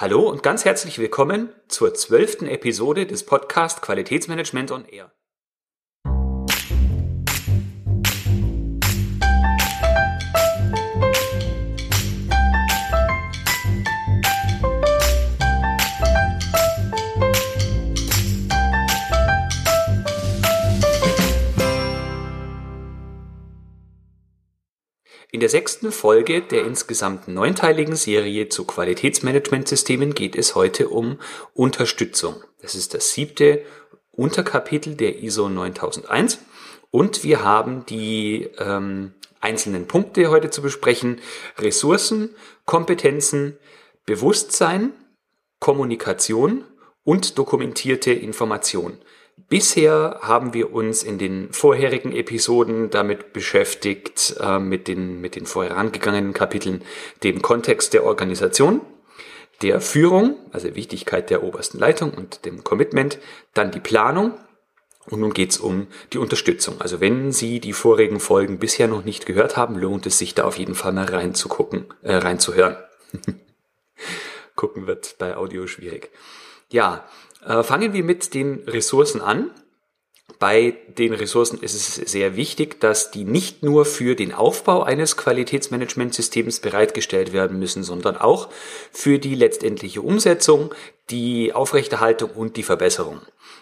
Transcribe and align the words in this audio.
Hallo 0.00 0.28
und 0.28 0.44
ganz 0.44 0.64
herzlich 0.64 1.00
willkommen 1.00 1.52
zur 1.66 1.92
zwölften 1.92 2.46
Episode 2.46 3.04
des 3.04 3.26
Podcast 3.26 3.82
Qualitätsmanagement 3.82 4.70
on 4.70 4.84
Air. 4.84 5.10
In 25.38 25.40
der 25.40 25.50
sechsten 25.50 25.92
Folge 25.92 26.42
der 26.42 26.64
insgesamt 26.64 27.28
neunteiligen 27.28 27.94
Serie 27.94 28.48
zu 28.48 28.64
Qualitätsmanagementsystemen 28.64 30.12
geht 30.12 30.34
es 30.34 30.56
heute 30.56 30.88
um 30.88 31.20
Unterstützung. 31.54 32.42
Das 32.60 32.74
ist 32.74 32.92
das 32.92 33.12
siebte 33.12 33.62
Unterkapitel 34.10 34.96
der 34.96 35.22
ISO 35.22 35.48
9001 35.48 36.40
und 36.90 37.22
wir 37.22 37.44
haben 37.44 37.86
die 37.86 38.50
ähm, 38.58 39.14
einzelnen 39.40 39.86
Punkte 39.86 40.28
heute 40.28 40.50
zu 40.50 40.60
besprechen. 40.60 41.20
Ressourcen, 41.56 42.34
Kompetenzen, 42.64 43.56
Bewusstsein, 44.06 44.92
Kommunikation 45.60 46.64
und 47.04 47.38
dokumentierte 47.38 48.10
Information. 48.10 48.98
Bisher 49.48 50.18
haben 50.22 50.52
wir 50.52 50.72
uns 50.72 51.02
in 51.02 51.18
den 51.18 51.52
vorherigen 51.52 52.12
Episoden 52.12 52.90
damit 52.90 53.32
beschäftigt, 53.32 54.36
äh, 54.40 54.58
mit, 54.58 54.88
den, 54.88 55.20
mit 55.20 55.36
den 55.36 55.46
vorherangegangenen 55.46 56.32
Kapiteln, 56.34 56.82
dem 57.22 57.40
Kontext 57.40 57.94
der 57.94 58.04
Organisation, 58.04 58.80
der 59.62 59.80
Führung, 59.80 60.36
also 60.52 60.74
Wichtigkeit 60.74 61.30
der 61.30 61.42
obersten 61.42 61.78
Leitung 61.78 62.12
und 62.12 62.44
dem 62.44 62.62
Commitment, 62.64 63.18
dann 63.54 63.70
die 63.70 63.80
Planung 63.80 64.34
und 65.10 65.20
nun 65.20 65.32
geht's 65.32 65.58
um 65.58 65.86
die 66.12 66.18
Unterstützung. 66.18 66.80
Also 66.80 67.00
wenn 67.00 67.32
Sie 67.32 67.60
die 67.60 67.72
vorigen 67.72 68.20
Folgen 68.20 68.58
bisher 68.58 68.88
noch 68.88 69.04
nicht 69.04 69.26
gehört 69.26 69.56
haben, 69.56 69.78
lohnt 69.78 70.06
es 70.06 70.18
sich 70.18 70.34
da 70.34 70.44
auf 70.44 70.58
jeden 70.58 70.74
Fall 70.74 70.92
mal 70.92 71.06
reinzugucken, 71.06 71.86
äh, 72.02 72.14
reinzuhören. 72.14 72.76
Gucken 74.54 74.86
wird 74.86 75.16
bei 75.18 75.36
Audio 75.36 75.66
schwierig. 75.66 76.10
Ja, 76.70 77.08
äh, 77.44 77.62
fangen 77.62 77.92
wir 77.92 78.04
mit 78.04 78.34
den 78.34 78.64
Ressourcen 78.66 79.20
an. 79.20 79.50
Bei 80.38 80.76
den 80.96 81.14
Ressourcen 81.14 81.58
ist 81.60 81.74
es 81.74 81.94
sehr 82.12 82.36
wichtig, 82.36 82.80
dass 82.80 83.10
die 83.10 83.24
nicht 83.24 83.64
nur 83.64 83.84
für 83.84 84.14
den 84.14 84.32
Aufbau 84.32 84.82
eines 84.84 85.16
Qualitätsmanagementsystems 85.16 86.60
bereitgestellt 86.60 87.32
werden 87.32 87.58
müssen, 87.58 87.82
sondern 87.82 88.16
auch 88.16 88.48
für 88.92 89.18
die 89.18 89.34
letztendliche 89.34 90.00
Umsetzung, 90.00 90.72
die 91.10 91.54
Aufrechterhaltung 91.54 92.30
und 92.30 92.56
die 92.56 92.62
Verbesserung. 92.62 93.20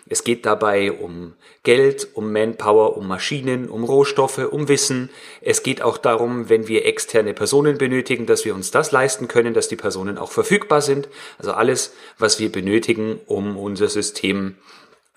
Es 0.08 0.22
geht 0.22 0.46
dabei 0.46 0.92
um 0.92 1.34
Geld, 1.64 2.08
um 2.14 2.32
Manpower, 2.32 2.96
um 2.96 3.08
Maschinen, 3.08 3.68
um 3.68 3.82
Rohstoffe, 3.82 4.38
um 4.38 4.68
Wissen. 4.68 5.10
Es 5.40 5.64
geht 5.64 5.82
auch 5.82 5.98
darum, 5.98 6.48
wenn 6.48 6.68
wir 6.68 6.86
externe 6.86 7.34
Personen 7.34 7.76
benötigen, 7.76 8.26
dass 8.26 8.44
wir 8.44 8.54
uns 8.54 8.70
das 8.70 8.92
leisten 8.92 9.26
können, 9.26 9.52
dass 9.52 9.66
die 9.68 9.76
Personen 9.76 10.16
auch 10.16 10.30
verfügbar 10.30 10.80
sind. 10.80 11.08
Also 11.38 11.52
alles, 11.52 11.92
was 12.18 12.38
wir 12.38 12.52
benötigen, 12.52 13.18
um 13.26 13.56
unser 13.56 13.88
System 13.88 14.56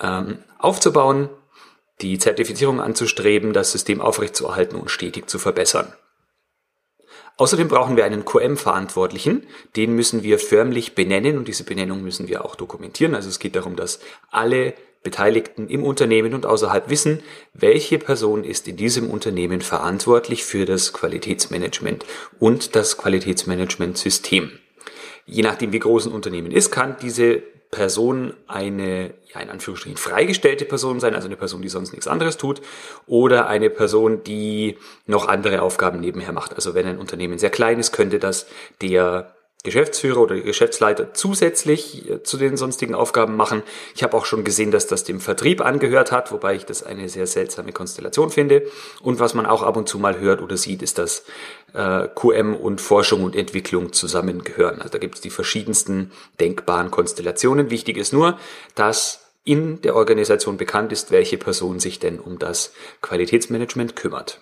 ähm, 0.01 0.39
aufzubauen, 0.57 1.29
die 2.01 2.17
Zertifizierung 2.17 2.81
anzustreben, 2.81 3.53
das 3.53 3.71
System 3.71 4.01
aufrechtzuerhalten 4.01 4.75
und 4.75 4.89
stetig 4.89 5.27
zu 5.27 5.37
verbessern. 5.37 5.93
Außerdem 7.39 7.69
brauchen 7.69 7.95
wir 7.95 8.03
einen 8.03 8.25
QM-Verantwortlichen, 8.25 9.47
den 9.77 9.95
müssen 9.95 10.23
wir 10.23 10.39
förmlich 10.39 10.93
benennen 10.93 11.37
und 11.37 11.47
diese 11.47 11.63
Benennung 11.63 12.03
müssen 12.03 12.27
wir 12.27 12.43
auch 12.43 12.55
dokumentieren. 12.55 13.15
Also 13.15 13.29
es 13.29 13.39
geht 13.39 13.55
darum, 13.55 13.77
dass 13.77 14.01
alle 14.29 14.73
Beteiligten 15.03 15.69
im 15.69 15.85
Unternehmen 15.85 16.33
und 16.33 16.45
außerhalb 16.45 16.89
wissen, 16.89 17.23
welche 17.53 17.97
Person 17.97 18.43
ist 18.43 18.67
in 18.67 18.75
diesem 18.75 19.09
Unternehmen 19.09 19.61
verantwortlich 19.61 20.43
für 20.43 20.65
das 20.65 20.91
Qualitätsmanagement 20.91 22.05
und 22.39 22.75
das 22.75 22.97
Qualitätsmanagementsystem. 22.97 24.51
Je 25.25 25.41
nachdem, 25.41 25.71
wie 25.71 25.79
groß 25.79 26.07
ein 26.07 26.11
Unternehmen 26.11 26.51
ist, 26.51 26.71
kann 26.71 26.97
diese 27.01 27.41
Person 27.71 28.33
eine, 28.47 29.13
ja, 29.33 29.41
in 29.41 29.49
Anführungsstrichen 29.49 29.97
freigestellte 29.97 30.65
Person 30.65 30.99
sein, 30.99 31.13
also 31.13 31.27
eine 31.27 31.35
Person, 31.35 31.61
die 31.61 31.69
sonst 31.69 31.91
nichts 31.91 32.07
anderes 32.07 32.37
tut, 32.37 32.61
oder 33.05 33.47
eine 33.47 33.69
Person, 33.69 34.23
die 34.23 34.77
noch 35.05 35.27
andere 35.27 35.61
Aufgaben 35.61 35.99
nebenher 35.99 36.31
macht. 36.31 36.55
Also 36.55 36.73
wenn 36.73 36.87
ein 36.87 36.97
Unternehmen 36.97 37.37
sehr 37.37 37.51
klein 37.51 37.79
ist, 37.79 37.91
könnte 37.91 38.17
das 38.17 38.47
der 38.81 39.35
Geschäftsführer 39.63 40.21
oder 40.21 40.39
Geschäftsleiter 40.39 41.13
zusätzlich 41.13 42.09
äh, 42.09 42.23
zu 42.23 42.37
den 42.37 42.55
sonstigen 42.55 42.95
Aufgaben 42.95 43.35
machen. 43.35 43.61
Ich 43.93 44.03
habe 44.03 44.15
auch 44.15 44.25
schon 44.25 44.45
gesehen, 44.45 44.71
dass 44.71 44.87
das 44.87 45.03
dem 45.03 45.19
Vertrieb 45.19 45.59
angehört 45.59 46.13
hat, 46.13 46.31
wobei 46.31 46.55
ich 46.55 46.65
das 46.65 46.81
eine 46.81 47.09
sehr 47.09 47.27
seltsame 47.27 47.73
Konstellation 47.73 48.29
finde. 48.29 48.63
Und 49.01 49.19
was 49.19 49.33
man 49.33 49.45
auch 49.45 49.61
ab 49.63 49.75
und 49.75 49.89
zu 49.89 49.99
mal 49.99 50.17
hört 50.17 50.41
oder 50.41 50.55
sieht, 50.55 50.81
ist, 50.81 50.97
dass 50.97 51.25
äh, 51.73 52.07
QM 52.07 52.55
und 52.55 52.79
Forschung 52.79 53.23
und 53.23 53.35
Entwicklung 53.35 53.91
zusammengehören. 53.91 54.77
Also 54.79 54.91
da 54.91 54.97
gibt 54.97 55.15
es 55.15 55.21
die 55.21 55.29
verschiedensten 55.29 56.11
denkbaren 56.39 56.89
Konstellationen. 56.89 57.69
Wichtig 57.69 57.97
ist 57.97 58.13
nur, 58.13 58.39
dass 58.75 59.25
in 59.43 59.81
der 59.81 59.95
Organisation 59.95 60.55
bekannt 60.55 60.93
ist, 60.93 61.11
welche 61.11 61.37
Person 61.37 61.79
sich 61.79 61.99
denn 61.99 62.19
um 62.19 62.39
das 62.39 62.71
Qualitätsmanagement 63.01 63.97
kümmert. 63.97 64.39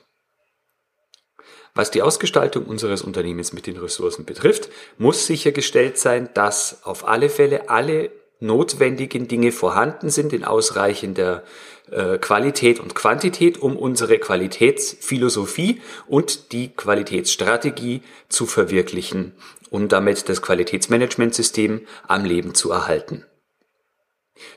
Was 1.77 1.91
die 1.91 2.01
Ausgestaltung 2.01 2.65
unseres 2.65 3.03
Unternehmens 3.03 3.53
mit 3.53 3.67
den 3.67 3.77
Ressourcen 3.77 4.25
betrifft, 4.25 4.69
muss 4.97 5.27
sichergestellt 5.27 5.99
sein, 5.99 6.27
dass 6.33 6.83
auf 6.83 7.07
alle 7.07 7.29
Fälle 7.29 7.69
alle 7.69 8.09
notwendigen 8.39 9.27
Dinge 9.27 9.51
vorhanden 9.51 10.09
sind 10.09 10.33
in 10.33 10.43
ausreichender 10.43 11.43
äh, 11.91 12.17
Qualität 12.17 12.79
und 12.79 12.95
Quantität, 12.95 13.59
um 13.59 13.77
unsere 13.77 14.17
Qualitätsphilosophie 14.17 15.79
und 16.07 16.51
die 16.51 16.69
Qualitätsstrategie 16.69 18.01
zu 18.27 18.47
verwirklichen 18.47 19.33
und 19.69 19.91
damit 19.91 20.29
das 20.29 20.41
Qualitätsmanagementsystem 20.41 21.85
am 22.07 22.25
Leben 22.25 22.55
zu 22.55 22.71
erhalten. 22.71 23.23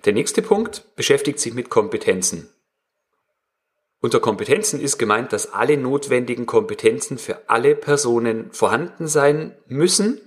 Der 0.06 0.14
nächste 0.14 0.40
Punkt 0.40 0.96
beschäftigt 0.96 1.38
sich 1.38 1.52
mit 1.52 1.68
Kompetenzen. 1.68 2.48
Unter 4.00 4.20
Kompetenzen 4.20 4.80
ist 4.80 4.98
gemeint, 4.98 5.32
dass 5.32 5.52
alle 5.52 5.76
notwendigen 5.76 6.46
Kompetenzen 6.46 7.18
für 7.18 7.48
alle 7.48 7.74
Personen 7.74 8.50
vorhanden 8.52 9.06
sein 9.06 9.54
müssen, 9.68 10.20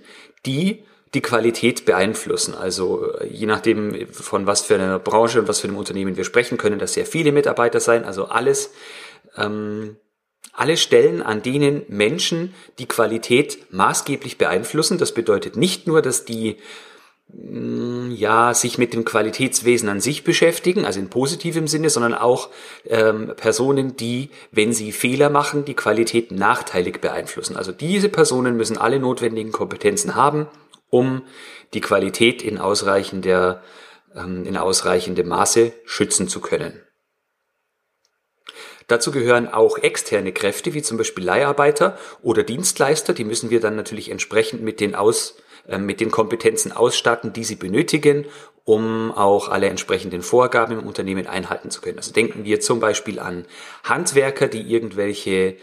die 0.46 0.84
die 1.14 1.22
Qualität 1.22 1.84
beeinflussen. 1.84 2.54
Also 2.54 3.12
äh, 3.14 3.26
je 3.26 3.46
nachdem, 3.46 4.08
von 4.08 4.46
was 4.46 4.62
für 4.62 4.74
einer 4.74 4.98
Branche 4.98 5.40
und 5.40 5.48
was 5.48 5.60
für 5.60 5.68
einem 5.68 5.76
Unternehmen 5.76 6.16
wir 6.16 6.24
sprechen, 6.24 6.58
können 6.58 6.78
das 6.78 6.94
sehr 6.94 7.06
viele 7.06 7.32
Mitarbeiter 7.32 7.80
sein. 7.80 8.04
Also 8.04 8.26
alles, 8.26 8.72
ähm, 9.36 9.96
alle 10.52 10.76
Stellen, 10.76 11.22
an 11.22 11.42
denen 11.42 11.82
Menschen 11.88 12.54
die 12.78 12.86
Qualität 12.86 13.72
maßgeblich 13.72 14.38
beeinflussen. 14.38 14.98
Das 14.98 15.12
bedeutet 15.12 15.56
nicht 15.56 15.86
nur, 15.86 16.02
dass 16.02 16.24
die 16.24 16.56
ja, 17.32 18.54
sich 18.54 18.78
mit 18.78 18.92
dem 18.92 19.04
Qualitätswesen 19.04 19.88
an 19.88 20.00
sich 20.00 20.24
beschäftigen, 20.24 20.84
also 20.84 21.00
in 21.00 21.08
positivem 21.08 21.66
Sinne, 21.66 21.90
sondern 21.90 22.14
auch 22.14 22.50
ähm, 22.86 23.32
Personen, 23.36 23.96
die, 23.96 24.30
wenn 24.52 24.72
sie 24.72 24.92
Fehler 24.92 25.30
machen, 25.30 25.64
die 25.64 25.74
Qualität 25.74 26.30
nachteilig 26.30 27.00
beeinflussen. 27.00 27.56
Also 27.56 27.72
diese 27.72 28.08
Personen 28.08 28.56
müssen 28.56 28.78
alle 28.78 29.00
notwendigen 29.00 29.52
Kompetenzen 29.52 30.14
haben, 30.14 30.48
um 30.90 31.22
die 31.72 31.80
Qualität 31.80 32.42
in 32.42 32.58
ausreichender, 32.58 33.62
ähm, 34.14 34.44
in 34.44 34.56
ausreichendem 34.56 35.28
Maße 35.28 35.72
schützen 35.84 36.28
zu 36.28 36.40
können. 36.40 36.80
Dazu 38.86 39.12
gehören 39.12 39.48
auch 39.48 39.78
externe 39.78 40.32
Kräfte, 40.32 40.74
wie 40.74 40.82
zum 40.82 40.98
Beispiel 40.98 41.24
Leiharbeiter 41.24 41.98
oder 42.22 42.42
Dienstleister. 42.42 43.14
Die 43.14 43.24
müssen 43.24 43.48
wir 43.48 43.60
dann 43.60 43.76
natürlich 43.76 44.10
entsprechend 44.10 44.62
mit 44.62 44.78
den 44.78 44.94
Aus, 44.94 45.36
mit 45.78 46.00
den 46.00 46.10
Kompetenzen 46.10 46.72
ausstatten, 46.72 47.32
die 47.32 47.44
sie 47.44 47.56
benötigen, 47.56 48.26
um 48.64 49.12
auch 49.12 49.48
alle 49.48 49.68
entsprechenden 49.68 50.22
Vorgaben 50.22 50.78
im 50.78 50.86
Unternehmen 50.86 51.26
einhalten 51.26 51.70
zu 51.70 51.80
können. 51.80 51.98
Also 51.98 52.12
denken 52.12 52.44
wir 52.44 52.60
zum 52.60 52.80
Beispiel 52.80 53.18
an 53.18 53.44
Handwerker, 53.82 54.48
die 54.48 54.62
irgendwelche 54.62 55.56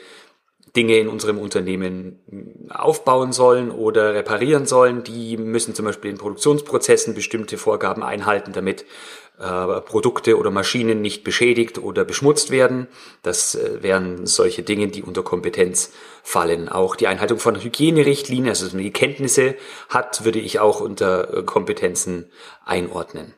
Dinge 0.75 0.97
in 0.97 1.09
unserem 1.09 1.37
Unternehmen 1.37 2.69
aufbauen 2.69 3.33
sollen 3.33 3.71
oder 3.71 4.13
reparieren 4.13 4.65
sollen. 4.65 5.03
Die 5.03 5.35
müssen 5.35 5.75
zum 5.75 5.85
Beispiel 5.85 6.11
in 6.11 6.17
Produktionsprozessen 6.17 7.13
bestimmte 7.13 7.57
Vorgaben 7.57 8.03
einhalten, 8.03 8.53
damit 8.53 8.85
äh, 9.41 9.81
Produkte 9.81 10.37
oder 10.37 10.51
Maschinen 10.51 11.01
nicht 11.01 11.23
beschädigt 11.23 11.79
oder 11.79 12.05
beschmutzt 12.05 12.51
werden. 12.51 12.87
Das 13.23 13.55
äh, 13.55 13.81
wären 13.81 14.25
solche 14.25 14.63
Dinge, 14.63 14.87
die 14.87 15.03
unter 15.03 15.23
Kompetenz 15.23 15.91
fallen. 16.23 16.69
Auch 16.69 16.95
die 16.95 17.07
Einhaltung 17.07 17.39
von 17.39 17.61
Hygienerichtlinien, 17.61 18.49
also 18.49 18.67
wenn 18.67 18.77
man 18.77 18.83
die 18.83 18.93
Kenntnisse 18.93 19.55
hat, 19.89 20.23
würde 20.23 20.39
ich 20.39 20.59
auch 20.59 20.79
unter 20.79 21.37
äh, 21.37 21.43
Kompetenzen 21.43 22.31
einordnen. 22.65 23.33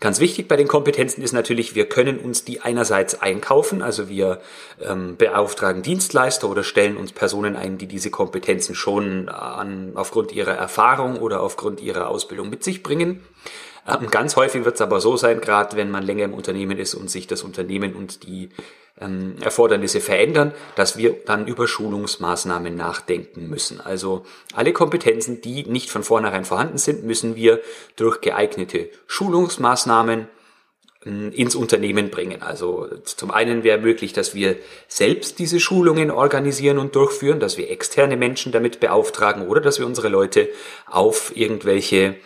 Ganz 0.00 0.18
wichtig 0.18 0.48
bei 0.48 0.56
den 0.56 0.66
Kompetenzen 0.66 1.22
ist 1.22 1.32
natürlich, 1.32 1.74
wir 1.74 1.88
können 1.88 2.18
uns 2.18 2.44
die 2.44 2.60
einerseits 2.60 3.20
einkaufen, 3.20 3.82
also 3.82 4.08
wir 4.08 4.40
ähm, 4.82 5.16
beauftragen 5.16 5.82
Dienstleister 5.82 6.48
oder 6.48 6.64
stellen 6.64 6.96
uns 6.96 7.12
Personen 7.12 7.54
ein, 7.54 7.78
die 7.78 7.86
diese 7.86 8.10
Kompetenzen 8.10 8.74
schon 8.74 9.28
an, 9.28 9.92
aufgrund 9.94 10.32
ihrer 10.32 10.54
Erfahrung 10.54 11.18
oder 11.18 11.40
aufgrund 11.40 11.80
ihrer 11.80 12.08
Ausbildung 12.08 12.50
mit 12.50 12.64
sich 12.64 12.82
bringen. 12.82 13.22
Ähm, 13.86 14.10
ganz 14.10 14.36
häufig 14.36 14.64
wird 14.64 14.76
es 14.76 14.80
aber 14.80 15.00
so 15.00 15.16
sein, 15.16 15.40
gerade 15.40 15.76
wenn 15.76 15.90
man 15.90 16.02
länger 16.02 16.24
im 16.24 16.34
Unternehmen 16.34 16.78
ist 16.78 16.94
und 16.94 17.10
sich 17.10 17.26
das 17.26 17.42
Unternehmen 17.42 17.94
und 17.94 18.24
die 18.24 18.50
ähm, 19.00 19.36
Erfordernisse 19.40 20.00
verändern, 20.00 20.52
dass 20.76 20.96
wir 20.96 21.16
dann 21.24 21.46
über 21.46 21.66
Schulungsmaßnahmen 21.66 22.76
nachdenken 22.76 23.48
müssen. 23.48 23.80
Also 23.80 24.24
alle 24.54 24.72
Kompetenzen, 24.72 25.40
die 25.40 25.64
nicht 25.64 25.90
von 25.90 26.04
vornherein 26.04 26.44
vorhanden 26.44 26.78
sind, 26.78 27.04
müssen 27.04 27.36
wir 27.36 27.60
durch 27.96 28.20
geeignete 28.20 28.90
Schulungsmaßnahmen 29.06 30.28
ähm, 31.06 31.32
ins 31.32 31.54
Unternehmen 31.54 32.10
bringen. 32.10 32.42
Also 32.42 32.88
zum 33.04 33.30
einen 33.30 33.64
wäre 33.64 33.78
möglich, 33.78 34.12
dass 34.12 34.34
wir 34.34 34.56
selbst 34.86 35.38
diese 35.38 35.58
Schulungen 35.58 36.10
organisieren 36.10 36.78
und 36.78 36.94
durchführen, 36.94 37.40
dass 37.40 37.56
wir 37.56 37.70
externe 37.70 38.18
Menschen 38.18 38.52
damit 38.52 38.80
beauftragen 38.80 39.48
oder 39.48 39.62
dass 39.62 39.78
wir 39.78 39.86
unsere 39.86 40.08
Leute 40.08 40.50
auf 40.86 41.34
irgendwelche 41.34 42.16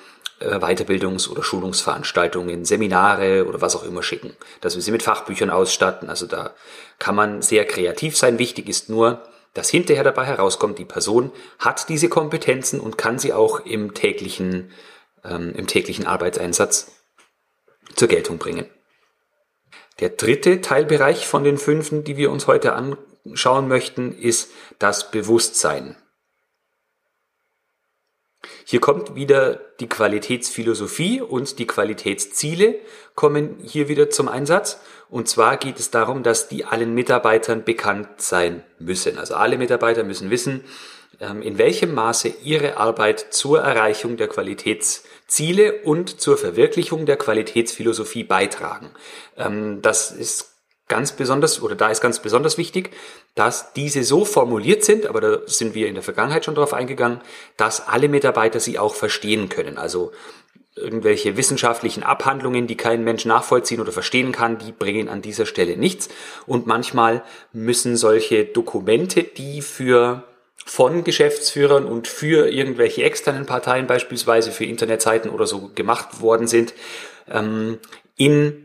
Weiterbildungs- 0.41 1.29
oder 1.29 1.43
Schulungsveranstaltungen, 1.43 2.65
Seminare 2.65 3.47
oder 3.47 3.61
was 3.61 3.77
auch 3.77 3.85
immer 3.85 4.03
schicken, 4.03 4.37
dass 4.61 4.75
wir 4.75 4.83
sie 4.83 4.91
mit 4.91 5.03
Fachbüchern 5.03 5.51
ausstatten. 5.51 6.09
Also 6.09 6.27
da 6.27 6.55
kann 6.99 7.15
man 7.15 7.43
sehr 7.43 7.65
kreativ 7.65 8.17
sein. 8.17 8.39
Wichtig 8.39 8.69
ist 8.69 8.89
nur, 8.89 9.23
dass 9.55 9.71
hinterher 9.71 10.05
dabei 10.05 10.25
herauskommt, 10.25 10.79
die 10.79 10.85
Person 10.85 11.31
hat 11.59 11.89
diese 11.89 12.09
Kompetenzen 12.09 12.81
und 12.81 12.99
kann 12.99 13.19
sie 13.19 13.33
auch 13.33 13.61
im 13.61 13.95
täglichen, 13.95 14.73
ähm, 15.25 15.55
im 15.55 15.67
täglichen 15.67 16.07
Arbeitseinsatz 16.07 16.93
zur 17.95 18.09
Geltung 18.09 18.39
bringen. 18.39 18.67
Der 20.01 20.11
dritte 20.11 20.61
Teilbereich 20.61 21.27
von 21.27 21.45
den 21.45 21.57
fünfen, 21.57 22.03
die 22.03 22.17
wir 22.17 22.33
uns 22.33 22.49
heute 22.49 22.73
anschauen 22.73 23.69
möchten, 23.69 24.13
ist 24.13 24.51
das 24.81 25.13
Bewusstsein. 25.13 25.97
Hier 28.65 28.81
kommt 28.81 29.15
wieder 29.15 29.61
die 29.79 29.89
Qualitätsphilosophie 29.89 31.21
und 31.21 31.59
die 31.59 31.67
Qualitätsziele 31.67 32.77
kommen 33.15 33.59
hier 33.63 33.89
wieder 33.89 34.09
zum 34.11 34.29
Einsatz. 34.29 34.81
Und 35.11 35.29
zwar 35.29 35.59
geht 35.59 35.79
es 35.79 35.91
darum, 35.91 36.23
dass 36.23 36.49
die 36.49 36.65
allen 36.65 36.95
Mitarbeitern 36.95 37.65
bekannt 37.65 38.09
sein 38.19 38.63
müssen. 38.79 39.19
Also 39.19 39.35
alle 39.35 39.59
Mitarbeiter 39.59 40.03
müssen 40.03 40.31
wissen, 40.31 40.65
ähm, 41.21 41.43
in 41.43 41.59
welchem 41.59 41.95
Maße 41.95 42.29
ihre 42.43 42.79
Arbeit 42.79 43.27
zur 43.31 43.61
Erreichung 43.61 44.17
der 44.17 44.29
Qualitätsziele 44.29 45.83
und 45.83 46.21
zur 46.21 46.39
Verwirklichung 46.39 47.07
der 47.07 47.17
Qualitätsphilosophie 47.17 48.25
beitragen. 48.25 48.91
Ähm, 49.37 49.83
das 49.83 50.11
ist 50.11 50.54
ganz 50.89 51.13
besonders, 51.13 51.63
oder 51.63 51.75
da 51.75 51.89
ist 51.89 52.01
ganz 52.01 52.21
besonders 52.21 52.59
wichtig, 52.59 52.91
dass 53.35 53.73
diese 53.73 54.05
so 54.05 54.25
formuliert 54.25 54.85
sind, 54.85 55.07
aber 55.07 55.21
da 55.21 55.39
sind 55.47 55.75
wir 55.75 55.89
in 55.89 55.95
der 55.95 56.03
Vergangenheit 56.03 56.45
schon 56.45 56.55
drauf 56.55 56.75
eingegangen, 56.75 57.21
dass 57.57 57.87
alle 57.89 58.09
Mitarbeiter 58.09 58.61
sie 58.61 58.79
auch 58.79 58.95
verstehen 58.95 59.49
können. 59.49 59.79
Also 59.79 60.13
irgendwelche 60.77 61.37
wissenschaftlichen 61.37 62.03
Abhandlungen, 62.03 62.67
die 62.67 62.77
kein 62.77 63.05
Mensch 63.05 63.25
nachvollziehen 63.25 63.81
oder 63.81 63.93
verstehen 63.93 64.33
kann, 64.33 64.59
die 64.59 64.73
bringen 64.73 65.09
an 65.09 65.23
dieser 65.23 65.47
Stelle 65.47 65.77
nichts. 65.77 66.09
Und 66.47 66.67
manchmal 66.67 67.23
müssen 67.53 67.97
solche 67.97 68.45
Dokumente, 68.45 69.23
die 69.23 69.63
für 69.63 70.25
von 70.67 71.05
Geschäftsführern 71.05 71.85
und 71.85 72.09
für 72.09 72.49
irgendwelche 72.51 73.05
externen 73.05 73.47
Parteien, 73.47 73.87
beispielsweise 73.87 74.51
für 74.51 74.65
Internetseiten 74.65 75.31
oder 75.31 75.47
so 75.47 75.71
gemacht 75.75 76.21
worden 76.21 76.47
sind, 76.47 76.75
ähm, 77.31 77.79
in 78.17 78.64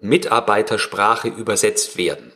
Mitarbeitersprache 0.00 1.28
übersetzt 1.28 1.96
werden. 1.96 2.32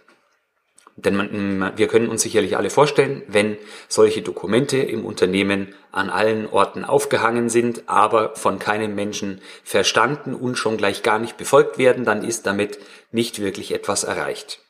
Denn 0.97 1.17
man, 1.17 1.73
wir 1.77 1.89
können 1.89 2.09
uns 2.09 2.23
sicherlich 2.23 2.57
alle 2.57 2.69
vorstellen, 2.69 3.23
wenn 3.27 3.57
solche 3.89 4.21
Dokumente 4.21 4.77
im 4.77 5.07
Unternehmen 5.07 5.75
an 5.91 6.11
allen 6.11 6.47
Orten 6.47 6.85
aufgehangen 6.85 7.49
sind, 7.49 7.85
aber 7.87 8.37
von 8.37 8.59
keinem 8.59 8.95
Menschen 8.95 9.41
verstanden 9.65 10.35
und 10.35 10.57
schon 10.57 10.77
gleich 10.77 11.03
gar 11.03 11.19
nicht 11.19 11.39
befolgt 11.39 11.79
werden, 11.79 12.05
dann 12.05 12.25
ist 12.25 12.47
damit 12.47 12.79
nicht 13.11 13.41
wirklich 13.41 13.73
etwas 13.73 14.05
erreicht. 14.05 14.61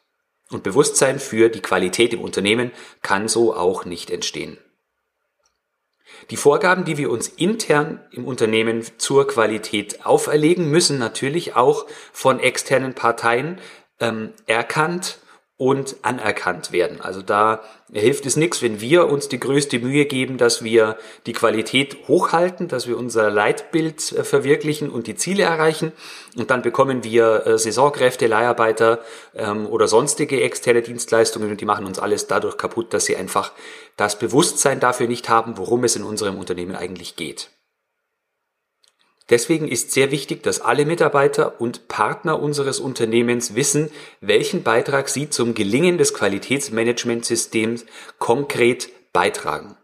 Und 0.51 0.63
Bewusstsein 0.63 1.19
für 1.19 1.49
die 1.49 1.63
Qualität 1.63 2.13
im 2.13 2.21
Unternehmen 2.21 2.71
kann 3.01 3.27
so 3.27 3.57
auch 3.57 3.85
nicht 3.85 4.11
entstehen. 4.11 4.59
Die 6.31 6.37
Vorgaben, 6.37 6.85
die 6.85 6.99
wir 6.99 7.11
uns 7.11 7.29
intern 7.29 8.01
im 8.11 8.25
Unternehmen 8.25 8.83
zur 8.99 9.27
Qualität 9.27 10.07
auferlegen, 10.07 10.71
müssen 10.71 10.99
natürlich 10.99 11.57
auch 11.57 11.87
von 12.13 12.41
externen 12.41 12.95
Parteien 12.95 13.59
ähm, 14.01 14.33
erkannt 14.47 15.19
und 15.63 15.95
anerkannt 16.03 16.73
werden. 16.73 17.01
Also 17.01 17.23
da 17.23 17.61
hilft 17.93 18.27
es 18.27 18.35
nichts, 18.35 18.63
wenn 18.63 18.81
wir 18.81 19.09
uns 19.09 19.29
die 19.29 19.39
größte 19.39 19.79
Mühe 19.79 20.07
geben, 20.07 20.37
dass 20.37 20.65
wir 20.65 20.97
die 21.27 21.35
Qualität 21.35 22.09
hochhalten, 22.09 22.67
dass 22.67 22.89
wir 22.89 22.99
unser 22.99 23.31
Leitbild 23.31 24.11
äh, 24.11 24.25
verwirklichen 24.25 24.91
und 24.91 25.07
die 25.07 25.15
Ziele 25.15 25.45
erreichen. 25.45 25.93
Und 26.37 26.51
dann 26.51 26.63
bekommen 26.63 27.05
wir 27.05 27.47
äh, 27.47 27.59
Saisonkräfte, 27.59 28.27
Leiharbeiter 28.27 28.99
ähm, 29.37 29.69
oder 29.69 29.87
sonstige 29.87 30.41
externe 30.41 30.83
Dienstleistungen 30.83 31.53
und 31.53 31.61
die 31.61 31.65
machen 31.65 31.87
uns 31.87 32.01
alles 32.01 32.27
dadurch 32.27 32.57
kaputt, 32.57 32.93
dass 32.93 33.05
sie 33.05 33.15
einfach 33.15 33.53
das 33.97 34.19
Bewusstsein 34.19 34.81
dafür 34.81 35.07
nicht 35.07 35.29
haben, 35.29 35.59
worum 35.59 35.85
es 35.85 35.95
in 35.95 36.03
unserem 36.03 36.39
Unternehmen 36.39 36.75
eigentlich 36.75 37.15
geht. 37.15 37.51
Deswegen 39.33 39.67
ist 39.67 39.93
sehr 39.93 40.11
wichtig, 40.11 40.43
dass 40.43 40.61
alle 40.61 40.85
Mitarbeiter 40.85 41.59
und 41.59 41.89
Partner 41.89 42.39
unseres 42.39 42.79
Unternehmens 42.79 43.55
wissen, 43.55 43.91
welchen 44.21 44.63
Beitrag 44.63 45.09
sie 45.09 45.31
zum 45.31 45.55
Gelingen 45.55 45.97
des 45.97 46.13
Qualitätsmanagementsystems 46.13 47.87
konkret 48.19 48.91
beitragen. 49.15 49.75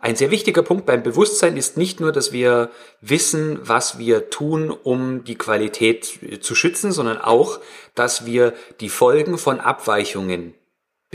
Ein 0.00 0.16
sehr 0.16 0.32
wichtiger 0.32 0.62
Punkt 0.62 0.84
beim 0.84 1.04
Bewusstsein 1.04 1.56
ist 1.56 1.76
nicht 1.76 2.00
nur, 2.00 2.10
dass 2.10 2.32
wir 2.32 2.72
wissen, 3.02 3.60
was 3.62 4.00
wir 4.00 4.30
tun, 4.30 4.70
um 4.72 5.22
die 5.22 5.36
Qualität 5.36 6.42
zu 6.42 6.56
schützen, 6.56 6.90
sondern 6.90 7.18
auch, 7.18 7.60
dass 7.94 8.26
wir 8.26 8.54
die 8.80 8.88
Folgen 8.88 9.38
von 9.38 9.60
Abweichungen 9.60 10.54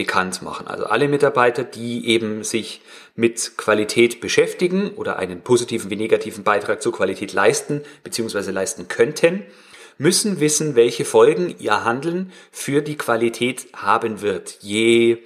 bekannt 0.01 0.41
machen. 0.41 0.65
Also 0.65 0.85
alle 0.85 1.07
Mitarbeiter, 1.07 1.63
die 1.63 2.07
eben 2.07 2.43
sich 2.43 2.81
mit 3.15 3.55
Qualität 3.55 4.19
beschäftigen 4.19 4.89
oder 4.95 5.17
einen 5.17 5.41
positiven 5.41 5.91
wie 5.91 5.95
negativen 5.95 6.43
Beitrag 6.43 6.81
zur 6.81 6.91
Qualität 6.91 7.33
leisten 7.33 7.81
bzw. 8.03 8.49
leisten 8.49 8.87
könnten, 8.87 9.43
müssen 9.99 10.39
wissen, 10.39 10.75
welche 10.75 11.05
Folgen 11.05 11.53
ihr 11.59 11.83
Handeln 11.83 12.31
für 12.51 12.81
die 12.81 12.97
Qualität 12.97 13.67
haben 13.73 14.21
wird. 14.21 14.57
Je 14.61 15.19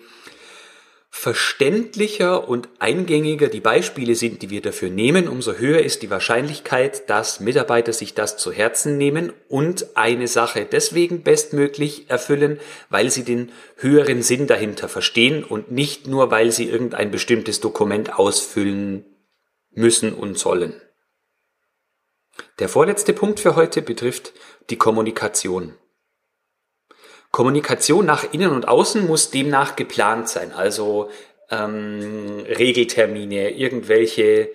verständlicher 1.17 2.49
und 2.49 2.67
eingängiger 2.79 3.47
die 3.47 3.61
Beispiele 3.61 4.15
sind, 4.15 4.41
die 4.41 4.49
wir 4.49 4.61
dafür 4.61 4.89
nehmen, 4.89 5.29
umso 5.29 5.53
höher 5.53 5.79
ist 5.79 6.01
die 6.01 6.09
Wahrscheinlichkeit, 6.09 7.09
dass 7.09 7.39
Mitarbeiter 7.39 7.93
sich 7.93 8.13
das 8.13 8.35
zu 8.35 8.51
Herzen 8.51 8.97
nehmen 8.97 9.31
und 9.47 9.95
eine 9.95 10.27
Sache 10.27 10.67
deswegen 10.69 11.23
bestmöglich 11.23 12.09
erfüllen, 12.09 12.59
weil 12.89 13.09
sie 13.09 13.23
den 13.23 13.53
höheren 13.77 14.23
Sinn 14.23 14.45
dahinter 14.45 14.89
verstehen 14.89 15.45
und 15.45 15.71
nicht 15.71 16.05
nur, 16.05 16.31
weil 16.31 16.51
sie 16.51 16.69
irgendein 16.69 17.11
bestimmtes 17.11 17.61
Dokument 17.61 18.19
ausfüllen 18.19 19.05
müssen 19.71 20.13
und 20.13 20.37
sollen. 20.37 20.79
Der 22.59 22.67
vorletzte 22.67 23.13
Punkt 23.13 23.39
für 23.39 23.55
heute 23.55 23.81
betrifft 23.81 24.33
die 24.69 24.77
Kommunikation. 24.77 25.75
Kommunikation 27.35 28.05
nach 28.05 28.31
innen 28.31 28.51
und 28.51 28.69
außen 28.69 29.05
muss 29.05 29.29
demnach 29.29 29.75
geplant 29.75 30.29
sein. 30.29 30.53
Also 30.53 31.09
ähm, 31.51 32.45
Regeltermine, 32.47 33.49
irgendwelche 33.49 34.51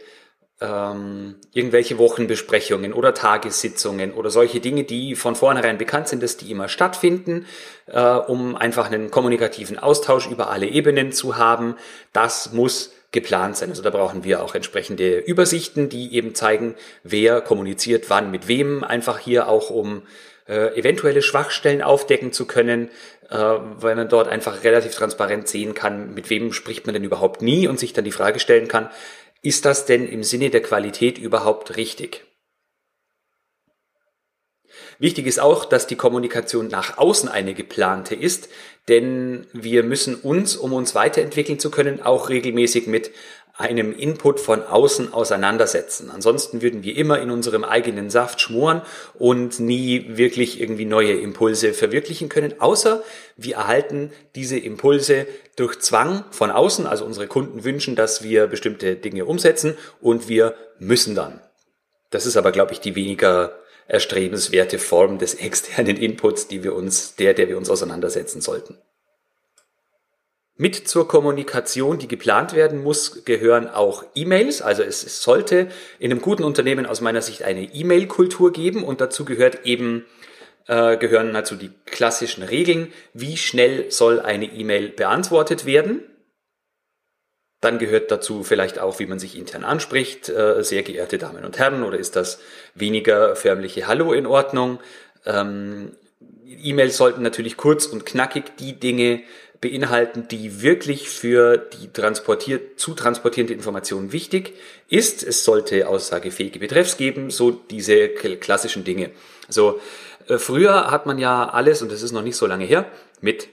ähm, 0.63 1.37
irgendwelche 1.53 1.99
Wochenbesprechungen 1.99 2.95
oder 2.95 3.13
Tagessitzungen 3.13 4.15
oder 4.15 4.31
solche 4.31 4.61
Dinge, 4.61 4.85
die 4.85 5.15
von 5.15 5.37
vornherein 5.37 5.77
bekannt 5.77 6.09
sind, 6.09 6.23
dass 6.23 6.39
die 6.39 6.51
immer 6.51 6.69
stattfinden, 6.69 7.45
äh, 7.85 8.01
um 8.01 8.57
einfach 8.57 8.87
einen 8.91 9.11
kommunikativen 9.11 9.79
Austausch 9.79 10.27
über 10.31 10.49
alle 10.49 10.67
Ebenen 10.67 11.13
zu 11.13 11.37
haben. 11.37 11.77
Das 12.15 12.55
muss 12.55 12.95
geplant 13.13 13.59
sein. 13.59 13.69
Also 13.69 13.83
da 13.83 13.91
brauchen 13.91 14.25
wir 14.25 14.43
auch 14.43 14.55
entsprechende 14.55 15.19
Übersichten, 15.19 15.91
die 15.91 16.15
eben 16.15 16.35
zeigen, 16.35 16.77
wer 17.03 17.43
kommuniziert 17.43 18.09
wann 18.09 18.31
mit 18.31 18.49
wem, 18.49 18.85
einfach 18.85 19.19
hier 19.19 19.49
auch 19.49 19.69
um 19.69 20.05
äh, 20.51 20.77
eventuelle 20.77 21.23
Schwachstellen 21.23 21.81
aufdecken 21.81 22.33
zu 22.33 22.45
können, 22.45 22.89
äh, 23.31 23.37
weil 23.37 23.95
man 23.95 24.09
dort 24.09 24.29
einfach 24.29 24.65
relativ 24.65 24.97
transparent 24.97 25.47
sehen 25.47 25.75
kann, 25.75 26.13
mit 26.13 26.29
wem 26.29 26.53
spricht 26.53 26.87
man 26.87 26.95
denn 26.95 27.05
überhaupt 27.05 27.41
nie 27.41 27.69
und 27.69 27.79
sich 27.79 27.93
dann 27.93 28.05
die 28.05 28.11
Frage 28.11 28.41
stellen 28.41 28.67
kann, 28.67 28.91
ist 29.43 29.65
das 29.65 29.87
denn 29.87 30.09
im 30.09 30.25
Sinne 30.25 30.51
der 30.51 30.61
Qualität 30.61 31.19
überhaupt 31.19 31.77
richtig? 31.77 32.25
Wichtig 34.99 35.27
ist 35.27 35.41
auch, 35.41 35.65
dass 35.65 35.87
die 35.87 35.97
Kommunikation 35.97 36.69
nach 36.69 36.99
außen 36.99 37.29
eine 37.29 37.55
geplante 37.55 38.15
ist, 38.15 38.49
denn 38.89 39.47
wir 39.53 39.83
müssen 39.83 40.17
uns, 40.17 40.57
um 40.57 40.73
uns 40.73 40.95
weiterentwickeln 40.95 41.59
zu 41.59 41.71
können, 41.71 42.03
auch 42.03 42.29
regelmäßig 42.29 42.87
mit 42.87 43.13
einem 43.61 43.97
Input 43.97 44.41
von 44.41 44.63
außen 44.63 45.13
auseinandersetzen. 45.13 46.11
Ansonsten 46.11 46.63
würden 46.63 46.83
wir 46.83 46.97
immer 46.97 47.21
in 47.21 47.31
unserem 47.31 47.63
eigenen 47.63 48.11
Saft 48.11 48.41
schmoren 48.41 48.83
und 49.15 49.61
nie 49.61 50.17
wirklich 50.17 50.61
irgendwie 50.61 50.87
neue 50.87 51.13
Impulse 51.13 51.73
verwirklichen 51.73 52.29
können, 52.29 52.55
außer 52.59 53.03
wir 53.37 53.57
erhalten 53.57 54.11
diese 54.35 54.59
Impulse 54.59 55.27
durch 55.57 55.79
Zwang 55.79 56.25
von 56.31 56.51
außen, 56.51 56.87
also 56.87 57.05
unsere 57.05 57.27
Kunden 57.27 57.63
wünschen, 57.65 57.95
dass 57.97 58.23
wir 58.23 58.47
bestimmte 58.47 58.97
Dinge 58.97 59.27
umsetzen 59.27 59.77
und 60.01 60.29
wir 60.29 60.55
müssen 60.79 61.15
dann. 61.15 61.41
Das 62.11 62.27
ist 62.27 62.37
aber, 62.37 62.51
glaube 62.51 62.73
ich, 62.73 62.81
die 62.81 62.97
weniger 62.97 63.57
erstrebenswerte 63.87 64.79
Form 64.79 65.19
des 65.19 65.35
externen 65.41 65.97
Inputs, 65.97 66.49
die 66.49 66.65
wir 66.65 66.75
uns, 66.75 67.15
der, 67.17 67.35
der 67.35 67.49
wir 67.49 67.57
uns 67.57 67.71
auseinandersetzen 67.71 68.41
sollten. 68.41 68.79
Mit 70.61 70.77
zur 70.89 71.09
Kommunikation, 71.09 71.99
die 71.99 72.07
geplant 72.07 72.53
werden 72.55 72.83
muss, 72.83 73.25
gehören 73.25 73.67
auch 73.67 74.05
E-Mails. 74.15 74.61
Also 74.61 74.83
es, 74.83 75.23
sollte 75.23 75.69
in 75.99 76.11
einem 76.11 76.21
guten 76.21 76.45
Unternehmen 76.45 76.85
aus 76.85 77.01
meiner 77.01 77.23
Sicht 77.23 77.45
eine 77.45 77.63
E-Mail-Kultur 77.63 78.53
geben 78.53 78.85
und 78.85 79.01
dazu 79.01 79.25
gehört 79.25 79.65
eben 79.65 80.05
äh, 80.67 80.99
gehören 80.99 81.33
dazu 81.33 81.57
die 81.57 81.71
klassischen 81.87 82.43
Regeln. 82.43 82.93
Wie 83.15 83.39
schnell 83.39 83.91
soll 83.91 84.21
eine 84.21 84.53
E-Mail 84.53 84.91
beantwortet 84.91 85.65
werden? 85.65 86.03
Dann 87.63 87.79
gehört 87.79 88.11
dazu 88.11 88.43
vielleicht 88.43 88.81
auch, 88.81 88.99
wie 88.99 89.07
man 89.07 89.19
sich 89.19 89.39
intern 89.39 89.65
anspricht, 89.65 90.29
äh, 90.29 90.63
sehr 90.63 90.83
geehrte 90.83 91.17
Damen 91.17 91.47
und 91.47 91.59
Herren, 91.59 91.85
oder 91.85 91.97
ist 91.97 92.17
das 92.17 92.39
weniger 92.75 93.35
förmliche 93.35 93.87
Hallo 93.87 94.13
in 94.13 94.27
Ordnung? 94.27 94.79
Ähm, 95.25 95.97
E-Mails 96.45 96.99
sollten 96.99 97.23
natürlich 97.23 97.57
kurz 97.57 97.87
und 97.87 98.05
knackig 98.05 98.59
die 98.59 98.79
Dinge 98.79 99.23
beinhalten, 99.61 100.27
die 100.29 100.63
wirklich 100.63 101.11
für 101.11 101.59
die 101.59 101.93
transportiert, 101.93 102.81
zu 102.81 102.95
transportierende 102.95 103.53
Information 103.53 104.13
wichtig 104.13 104.55
ist. 104.89 105.23
Es 105.23 105.45
sollte 105.45 105.87
aussagefähige 105.87 106.59
Betreffs 106.59 106.97
geben, 106.97 107.31
so 107.31 107.51
diese 107.51 108.09
klassischen 108.09 108.85
Dinge. 108.85 109.11
Also 109.49 109.81
früher 110.39 110.91
hat 110.91 111.07
man 111.07 111.19
ja 111.19 111.49
alles, 111.49 111.83
und 111.83 111.93
das 111.93 112.03
ist 112.03 112.13
noch 112.13 112.23
nicht 112.23 112.37
so 112.37 112.47
lange 112.47 112.65
her, 112.65 112.91
mit 113.21 113.49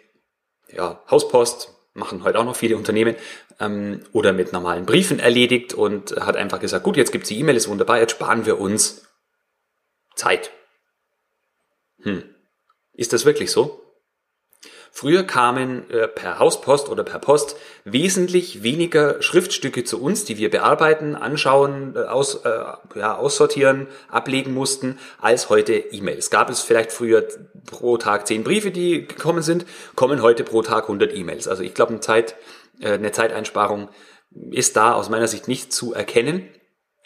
ja, 0.72 1.04
Hauspost, 1.10 1.74
machen 1.94 2.24
heute 2.24 2.40
auch 2.40 2.46
noch 2.46 2.56
viele 2.56 2.78
Unternehmen, 2.78 3.16
ähm, 3.60 4.02
oder 4.12 4.34
mit 4.34 4.54
normalen 4.54 4.86
Briefen 4.86 5.20
erledigt 5.20 5.74
und 5.74 6.16
hat 6.18 6.36
einfach 6.36 6.60
gesagt, 6.60 6.84
gut, 6.84 6.98
jetzt 6.98 7.12
gibt's 7.12 7.30
die 7.30 7.40
E-Mail, 7.40 7.56
ist 7.56 7.68
wunderbar, 7.68 8.00
jetzt 8.00 8.12
sparen 8.12 8.46
wir 8.46 8.60
uns 8.60 9.08
Zeit. 10.16 10.52
Hm. 12.02 12.24
Ist 12.94 13.14
das 13.14 13.26
wirklich 13.26 13.52
so? 13.52 13.87
Früher 15.00 15.22
kamen 15.22 15.88
äh, 15.92 16.08
per 16.08 16.40
Hauspost 16.40 16.90
oder 16.90 17.04
per 17.04 17.20
Post 17.20 17.56
wesentlich 17.84 18.64
weniger 18.64 19.22
Schriftstücke 19.22 19.84
zu 19.84 20.02
uns, 20.02 20.26
die 20.26 20.40
wir 20.40 20.50
bearbeiten, 20.50 21.14
anschauen, 21.14 21.94
äh, 21.96 22.00
aus, 22.00 22.44
äh, 22.44 22.50
ja, 22.96 23.16
aussortieren, 23.16 23.86
ablegen 24.10 24.56
mussten, 24.56 24.98
als 25.22 25.50
heute 25.50 25.74
E-Mails. 25.74 26.32
Gab 26.32 26.50
es 26.50 26.62
vielleicht 26.62 26.92
früher 26.92 27.28
pro 27.68 27.98
Tag 27.98 28.26
zehn 28.26 28.44
Briefe, 28.44 28.72
die 28.72 29.06
gekommen 29.06 29.44
sind, 29.44 29.68
kommen 29.94 30.24
heute 30.24 30.44
pro 30.44 30.64
Tag 30.64 30.86
100 30.86 31.14
E-Mails. 31.14 31.48
Also 31.48 31.62
ich 31.62 31.76
glaube, 31.76 31.92
eine, 31.92 32.00
Zeit, 32.00 32.36
äh, 32.80 32.94
eine 32.94 33.12
Zeiteinsparung 33.12 33.90
ist 34.50 34.78
da 34.78 34.94
aus 34.94 35.10
meiner 35.10 35.28
Sicht 35.28 35.48
nicht 35.48 35.72
zu 35.72 35.94
erkennen. 35.94 36.50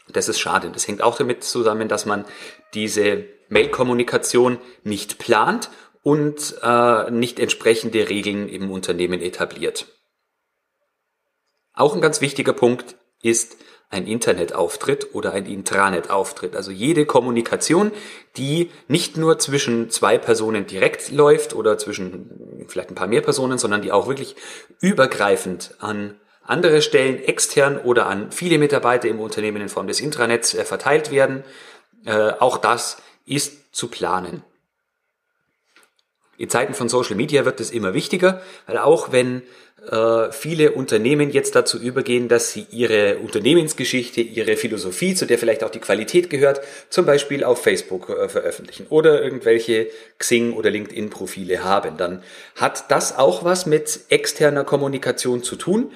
Das 0.08 0.30
ist 0.30 0.40
schade. 0.40 0.72
Das 0.72 0.88
hängt 0.88 1.02
auch 1.02 1.18
damit 1.18 1.44
zusammen, 1.44 1.90
dass 1.90 2.06
man 2.06 2.24
diese 2.74 3.26
Mail-Kommunikation 3.50 4.60
nicht 4.86 5.18
plant 5.18 5.70
und 6.03 6.55
äh, 6.63 7.12
nicht 7.12 7.39
entsprechende 7.39 8.10
Regeln 8.10 8.50
im 8.50 8.72
Unternehmen 8.72 9.22
etabliert. 9.22 9.88
Auch 11.74 11.96
ein 11.96 12.01
ganz 12.01 12.22
wichtiger 12.22 12.53
Punkt 12.53 12.96
ist 13.22 13.58
ein 13.89 14.08
Internetauftritt 14.08 15.13
oder 15.13 15.34
ein 15.34 15.46
Intranetauftritt. 15.46 16.55
Also 16.55 16.72
jede 16.72 17.05
Kommunikation, 17.05 17.91
die 18.38 18.72
nicht 18.88 19.17
nur 19.17 19.38
zwischen 19.38 19.89
zwei 19.89 20.17
Personen 20.17 20.65
direkt 20.65 21.12
läuft 21.12 21.53
oder 21.53 21.77
zwischen 21.77 22.65
vielleicht 22.67 22.89
ein 22.89 22.96
paar 22.96 23.08
mehr 23.08 23.22
Personen, 23.22 23.58
sondern 23.58 23.81
die 23.81 23.91
auch 23.91 24.08
wirklich 24.08 24.36
übergreifend 24.79 25.75
an 25.79 26.20
andere 26.43 26.81
Stellen 26.81 27.22
extern 27.24 27.77
oder 27.77 28.08
an 28.08 28.31
viele 28.31 28.58
Mitarbeiter 28.58 29.08
im 29.08 29.20
Unternehmen 29.20 29.62
in 29.62 29.70
Form 29.70 29.88
des 29.88 30.00
Intranets 30.00 30.53
äh, 30.53 30.65
verteilt 30.65 31.12
werden. 31.12 31.43
Äh, 32.05 32.31
auch 32.39 32.58
das 32.58 32.98
ist 33.25 33.75
zu 33.75 33.89
planen. 33.89 34.43
In 36.38 36.50
Zeiten 36.50 36.74
von 36.74 36.90
Social 36.90 37.16
Media 37.16 37.46
wird 37.46 37.60
es 37.60 37.72
immer 37.72 37.94
wichtiger, 37.94 38.42
weil 38.66 38.78
auch 38.78 39.12
wenn 39.12 39.44
äh, 39.90 40.32
viele 40.32 40.74
Unternehmen 40.74 41.32
jetzt 41.32 41.56
dazu 41.56 41.80
übergehen, 41.80 42.28
dass 42.28 42.52
sie 42.52 42.68
ihre 42.72 43.18
Unternehmensgeschichte, 43.18 44.22
ihre 44.22 44.56
Philosophie, 44.56 45.16
zu 45.16 45.26
der 45.26 45.40
vielleicht 45.40 45.64
auch 45.64 45.72
die 45.72 45.80
Qualität 45.80 46.30
gehört, 46.30 46.62
zum 46.90 47.06
Beispiel 47.06 47.44
auf 47.44 47.62
Facebook 47.64 48.10
äh, 48.10 48.30
veröffentlichen 48.30 48.86
oder 48.90 49.24
irgendwelche 49.24 49.88
Xing- 50.20 50.54
oder 50.54 50.70
LinkedIn-Profile 50.70 51.64
haben, 51.64 51.98
dann 51.98 52.24
hat 52.56 52.92
das 52.92 53.18
auch 53.18 53.44
was 53.44 53.66
mit 53.66 54.02
externer 54.10 54.64
Kommunikation 54.64 55.42
zu 55.42 55.56
tun, 55.56 55.92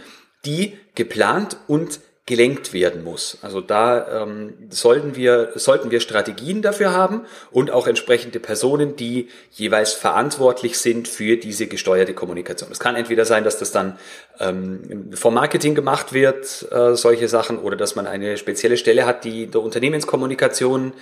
die 0.46 0.78
geplant 0.96 1.58
und 1.68 2.00
gelenkt 2.28 2.74
werden 2.74 3.04
muss. 3.04 3.38
Also 3.44 3.62
da 3.62 4.24
ähm, 4.24 4.56
sollten 4.72 5.16
wir 5.16 5.52
sollten 5.56 5.92
wir 5.92 6.00
Strategien 6.00 6.64
dafür 6.64 6.92
haben 6.92 7.22
und 7.52 7.70
auch 7.70 7.86
entsprechende 7.86 8.40
Personen, 8.40 8.96
die 8.96 9.30
jeweils 9.52 9.94
verantwortlich 9.94 10.80
sind 10.80 11.08
für 11.08 11.38
diese 11.38 11.68
gesteuerte 11.68 12.16
Kommunikation. 12.16 12.72
Es 12.72 12.80
kann 12.80 12.96
entweder 12.96 13.26
sein, 13.26 13.44
dass 13.44 13.60
das 13.60 13.72
dann 13.72 14.00
ähm, 14.40 15.12
vom 15.14 15.36
Marketing 15.36 15.76
gemacht 15.76 16.14
wird, 16.14 16.68
äh, 16.72 16.96
solche 16.96 17.28
Sachen, 17.28 17.60
oder 17.60 17.76
dass 17.76 17.96
man 17.96 18.08
eine 18.08 18.38
spezielle 18.38 18.78
Stelle 18.78 19.06
hat, 19.06 19.24
die 19.24 19.46
der 19.46 19.62
Unternehmenskommunikation 19.62 20.94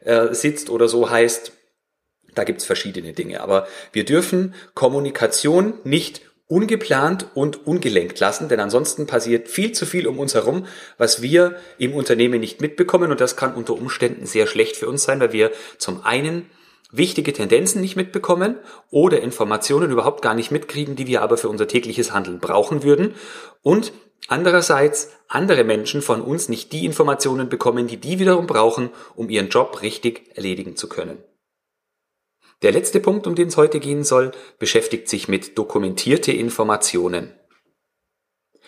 äh, 0.00 0.34
sitzt 0.34 0.68
oder 0.68 0.88
so 0.88 1.08
heißt. 1.08 1.52
Da 2.34 2.42
gibt's 2.42 2.64
verschiedene 2.64 3.12
Dinge. 3.12 3.40
Aber 3.40 3.68
wir 3.92 4.04
dürfen 4.04 4.54
Kommunikation 4.74 5.74
nicht 5.84 6.22
ungeplant 6.52 7.28
und 7.32 7.66
ungelenkt 7.66 8.20
lassen, 8.20 8.50
denn 8.50 8.60
ansonsten 8.60 9.06
passiert 9.06 9.48
viel 9.48 9.72
zu 9.72 9.86
viel 9.86 10.06
um 10.06 10.18
uns 10.18 10.34
herum, 10.34 10.66
was 10.98 11.22
wir 11.22 11.56
im 11.78 11.94
Unternehmen 11.94 12.40
nicht 12.40 12.60
mitbekommen 12.60 13.10
und 13.10 13.22
das 13.22 13.36
kann 13.36 13.54
unter 13.54 13.72
Umständen 13.72 14.26
sehr 14.26 14.46
schlecht 14.46 14.76
für 14.76 14.86
uns 14.86 15.02
sein, 15.02 15.18
weil 15.18 15.32
wir 15.32 15.50
zum 15.78 16.04
einen 16.04 16.50
wichtige 16.90 17.32
Tendenzen 17.32 17.80
nicht 17.80 17.96
mitbekommen 17.96 18.56
oder 18.90 19.22
Informationen 19.22 19.90
überhaupt 19.90 20.20
gar 20.20 20.34
nicht 20.34 20.50
mitkriegen, 20.50 20.94
die 20.94 21.06
wir 21.06 21.22
aber 21.22 21.38
für 21.38 21.48
unser 21.48 21.68
tägliches 21.68 22.12
Handeln 22.12 22.38
brauchen 22.38 22.82
würden 22.82 23.14
und 23.62 23.94
andererseits 24.28 25.08
andere 25.28 25.64
Menschen 25.64 26.02
von 26.02 26.20
uns 26.20 26.50
nicht 26.50 26.70
die 26.72 26.84
Informationen 26.84 27.48
bekommen, 27.48 27.86
die 27.86 27.96
die 27.96 28.18
wiederum 28.18 28.46
brauchen, 28.46 28.90
um 29.16 29.30
ihren 29.30 29.48
Job 29.48 29.80
richtig 29.80 30.36
erledigen 30.36 30.76
zu 30.76 30.86
können. 30.86 31.16
Der 32.62 32.72
letzte 32.72 33.00
Punkt, 33.00 33.26
um 33.26 33.34
den 33.34 33.48
es 33.48 33.56
heute 33.56 33.80
gehen 33.80 34.04
soll, 34.04 34.32
beschäftigt 34.58 35.08
sich 35.08 35.28
mit 35.28 35.58
dokumentierte 35.58 36.32
Informationen. 36.32 37.32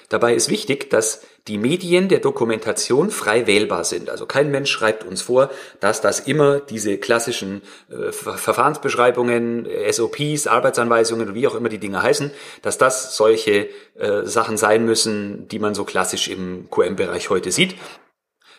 Dabei 0.09 0.35
ist 0.35 0.51
wichtig, 0.51 0.91
dass 0.91 1.23
die 1.49 1.59
Medien 1.59 2.09
der 2.09 2.21
Dokumentation 2.21 3.11
frei 3.11 3.47
wählbar 3.47 3.85
sind. 3.85 4.11
Also 4.11 4.27
kein 4.27 4.51
Mensch 4.51 4.71
schreibt 4.71 5.05
uns 5.05 5.23
vor, 5.23 5.51
dass 5.81 6.01
das 6.01 6.21
immer 6.21 6.61
diese 6.61 6.99
klassischen 6.99 7.63
äh, 7.91 8.13
Verfahrensbeschreibungen, 8.13 9.67
SOPs, 9.91 10.47
Arbeitsanweisungen, 10.47 11.35
wie 11.35 11.47
auch 11.47 11.55
immer 11.55 11.69
die 11.69 11.79
Dinge 11.79 12.03
heißen, 12.03 12.33
dass 12.63 12.79
das 12.79 13.17
solche 13.17 13.69
äh, 13.95 14.23
Sachen 14.25 14.57
sein 14.57 14.85
müssen, 14.85 15.49
die 15.49 15.59
man 15.59 15.75
so 15.75 15.85
klassisch 15.85 16.29
im 16.29 16.69
QM-Bereich 16.71 17.31
heute 17.31 17.51
sieht, 17.51 17.75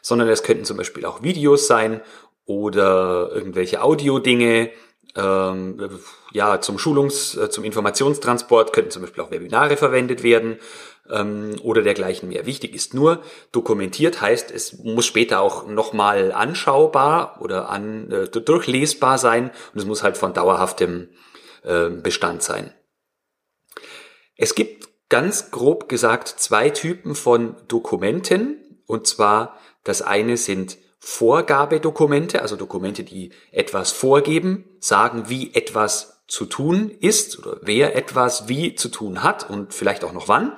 sondern 0.01 0.29
es 0.29 0.43
könnten 0.43 0.65
zum 0.65 0.77
Beispiel 0.77 1.05
auch 1.05 1.23
Videos 1.23 1.67
sein 1.67 2.01
oder 2.45 3.31
irgendwelche 3.33 3.81
Audio-Dinge, 3.81 4.71
ähm, 5.15 5.99
ja, 6.31 6.59
zum 6.61 6.77
Schulungs-, 6.77 7.37
äh, 7.37 7.49
zum 7.49 7.63
Informationstransport 7.63 8.73
könnten 8.73 8.91
zum 8.91 9.01
Beispiel 9.01 9.23
auch 9.23 9.31
Webinare 9.31 9.77
verwendet 9.77 10.23
werden 10.23 10.59
ähm, 11.09 11.55
oder 11.63 11.81
dergleichen 11.81 12.29
mehr. 12.29 12.45
Wichtig 12.45 12.73
ist 12.73 12.93
nur, 12.93 13.21
dokumentiert 13.51 14.21
heißt, 14.21 14.51
es 14.51 14.79
muss 14.83 15.05
später 15.05 15.39
auch 15.41 15.67
nochmal 15.67 16.31
anschaubar 16.31 17.41
oder 17.41 17.69
an, 17.69 18.11
äh, 18.11 18.27
durchlesbar 18.27 19.17
sein 19.17 19.51
und 19.73 19.79
es 19.79 19.85
muss 19.85 20.03
halt 20.03 20.17
von 20.17 20.33
dauerhaftem 20.33 21.09
äh, 21.63 21.89
Bestand 21.89 22.43
sein. 22.43 22.73
Es 24.35 24.55
gibt 24.55 24.89
ganz 25.09 25.51
grob 25.51 25.87
gesagt 25.87 26.27
zwei 26.27 26.69
Typen 26.69 27.15
von 27.15 27.55
Dokumenten 27.67 28.81
und 28.85 29.07
zwar 29.07 29.57
das 29.83 30.01
eine 30.01 30.35
sind 30.35 30.77
Vorgabedokumente, 31.07 32.41
also 32.41 32.55
Dokumente, 32.55 33.03
die 33.03 33.29
etwas 33.51 33.91
vorgeben, 33.91 34.65
sagen, 34.79 35.25
wie 35.27 35.53
etwas 35.53 36.23
zu 36.27 36.47
tun 36.47 36.89
ist 36.99 37.37
oder 37.37 37.59
wer 37.61 37.95
etwas 37.95 38.47
wie 38.47 38.73
zu 38.73 38.89
tun 38.89 39.21
hat 39.21 39.47
und 39.47 39.71
vielleicht 39.71 40.03
auch 40.03 40.13
noch 40.13 40.27
wann. 40.29 40.57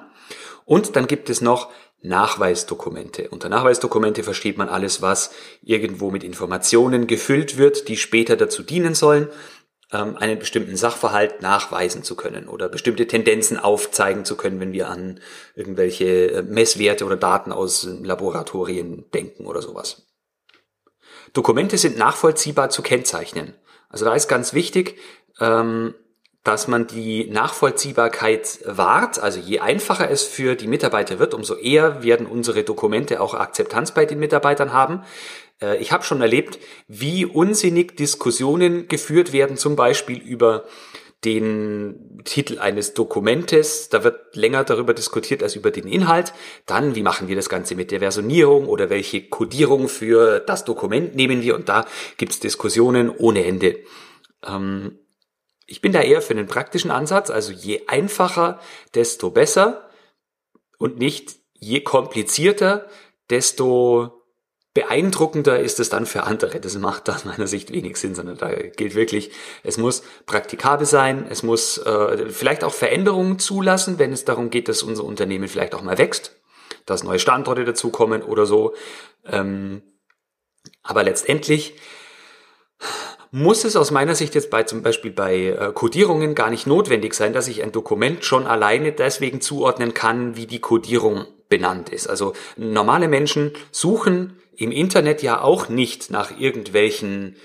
Und 0.63 0.95
dann 0.95 1.07
gibt 1.07 1.29
es 1.29 1.41
noch 1.41 1.69
Nachweisdokumente. 2.01 3.27
Unter 3.27 3.49
Nachweisdokumente 3.49 4.23
versteht 4.23 4.57
man 4.57 4.69
alles, 4.69 5.01
was 5.01 5.31
irgendwo 5.63 6.11
mit 6.11 6.23
Informationen 6.23 7.07
gefüllt 7.07 7.57
wird, 7.57 7.89
die 7.89 7.97
später 7.97 8.37
dazu 8.37 8.63
dienen 8.63 8.95
sollen, 8.95 9.27
ähm, 9.91 10.15
einen 10.15 10.39
bestimmten 10.39 10.77
Sachverhalt 10.77 11.41
nachweisen 11.41 12.03
zu 12.03 12.15
können 12.15 12.47
oder 12.47 12.69
bestimmte 12.69 13.05
Tendenzen 13.05 13.57
aufzeigen 13.57 14.23
zu 14.23 14.37
können, 14.37 14.61
wenn 14.61 14.71
wir 14.71 14.87
an 14.87 15.19
irgendwelche 15.55 16.31
äh, 16.31 16.41
Messwerte 16.41 17.03
oder 17.03 17.17
Daten 17.17 17.51
aus 17.51 17.85
Laboratorien 18.01 19.11
denken 19.13 19.45
oder 19.45 19.61
sowas. 19.61 20.06
Dokumente 21.33 21.77
sind 21.77 21.97
nachvollziehbar 21.97 22.69
zu 22.69 22.81
kennzeichnen. 22.81 23.53
Also 23.89 24.05
da 24.05 24.13
ist 24.15 24.27
ganz 24.27 24.53
wichtig, 24.53 24.97
ähm, 25.39 25.93
dass 26.43 26.67
man 26.67 26.87
die 26.87 27.29
Nachvollziehbarkeit 27.29 28.59
wahrt. 28.65 29.19
Also 29.19 29.39
je 29.39 29.59
einfacher 29.59 30.09
es 30.09 30.23
für 30.23 30.55
die 30.55 30.67
Mitarbeiter 30.67 31.19
wird, 31.19 31.33
umso 31.33 31.55
eher 31.55 32.03
werden 32.03 32.25
unsere 32.25 32.63
Dokumente 32.63 33.19
auch 33.19 33.33
Akzeptanz 33.33 33.91
bei 33.91 34.05
den 34.05 34.19
Mitarbeitern 34.19 34.71
haben. 34.71 35.03
Äh, 35.61 35.77
ich 35.77 35.91
habe 35.91 36.03
schon 36.03 36.21
erlebt, 36.21 36.57
wie 36.87 37.25
unsinnig 37.25 37.97
Diskussionen 37.97 38.87
geführt 38.87 39.33
werden, 39.33 39.57
zum 39.57 39.75
Beispiel 39.75 40.19
über 40.19 40.63
den 41.25 42.21
Titel 42.25 42.59
eines 42.59 42.93
Dokumentes, 42.93 43.89
da 43.89 44.03
wird 44.03 44.35
länger 44.35 44.63
darüber 44.63 44.93
diskutiert 44.93 45.41
als 45.41 45.55
über 45.55 45.71
den 45.71 45.87
Inhalt. 45.87 46.33
Dann, 46.65 46.95
wie 46.95 47.01
machen 47.01 47.27
wir 47.27 47.35
das 47.35 47.49
Ganze 47.49 47.75
mit 47.75 47.91
der 47.91 47.99
Versionierung 47.99 48.67
oder 48.67 48.89
welche 48.89 49.27
Codierung 49.27 49.89
für 49.89 50.39
das 50.39 50.63
Dokument 50.63 51.15
nehmen 51.15 51.41
wir? 51.41 51.55
Und 51.55 51.69
da 51.69 51.85
gibt's 52.17 52.39
Diskussionen 52.39 53.09
ohne 53.09 53.45
Ende. 53.45 53.79
Ähm, 54.45 54.99
ich 55.65 55.81
bin 55.81 55.91
da 55.91 56.01
eher 56.01 56.21
für 56.21 56.33
einen 56.33 56.47
praktischen 56.47 56.91
Ansatz, 56.91 57.29
also 57.29 57.51
je 57.51 57.87
einfacher, 57.87 58.59
desto 58.93 59.31
besser 59.31 59.89
und 60.77 60.99
nicht 60.99 61.35
je 61.53 61.81
komplizierter, 61.81 62.87
desto 63.29 64.16
beeindruckender 64.77 65.59
ist 65.59 65.79
es 65.79 65.89
dann 65.89 66.05
für 66.05 66.21
andere. 66.25 66.59
Das 66.59 66.77
macht 66.77 67.09
aus 67.09 67.25
meiner 67.25 67.47
Sicht 67.47 67.73
wenig 67.73 67.97
Sinn, 67.97 68.13
sondern 68.13 68.37
da 68.37 68.51
gilt 68.51 68.93
wirklich, 68.93 69.31
es 69.63 69.79
muss 69.79 70.03
praktikabel 70.27 70.85
sein, 70.85 71.25
es 71.31 71.41
muss 71.41 71.79
äh, 71.79 72.29
vielleicht 72.29 72.63
auch 72.63 72.75
Veränderungen 72.75 73.39
zulassen, 73.39 73.97
wenn 73.97 74.13
es 74.13 74.23
darum 74.23 74.51
geht, 74.51 74.67
dass 74.67 74.83
unser 74.83 75.03
Unternehmen 75.03 75.47
vielleicht 75.47 75.73
auch 75.73 75.81
mal 75.81 75.97
wächst, 75.97 76.35
dass 76.85 77.03
neue 77.03 77.17
Standorte 77.17 77.65
dazukommen 77.65 78.21
oder 78.21 78.45
so. 78.45 78.75
Ähm, 79.25 79.81
aber 80.83 81.01
letztendlich 81.01 81.73
muss 83.31 83.63
es 83.63 83.75
aus 83.75 83.89
meiner 83.89 84.13
Sicht 84.13 84.35
jetzt 84.35 84.51
bei 84.51 84.61
zum 84.61 84.83
Beispiel 84.83 85.09
bei 85.09 85.47
äh, 85.47 85.71
Codierungen 85.73 86.35
gar 86.35 86.51
nicht 86.51 86.67
notwendig 86.67 87.15
sein, 87.15 87.33
dass 87.33 87.47
ich 87.47 87.63
ein 87.63 87.71
Dokument 87.71 88.23
schon 88.23 88.45
alleine 88.45 88.91
deswegen 88.91 89.41
zuordnen 89.41 89.95
kann, 89.95 90.35
wie 90.35 90.45
die 90.45 90.61
Codierung 90.61 91.25
benannt 91.49 91.89
ist. 91.89 92.07
Also 92.07 92.33
normale 92.57 93.07
Menschen 93.07 93.53
suchen 93.71 94.37
im 94.57 94.71
Internet 94.71 95.21
ja 95.21 95.41
auch 95.41 95.69
nicht 95.69 96.11
nach 96.11 96.37
irgendwelchen 96.37 97.35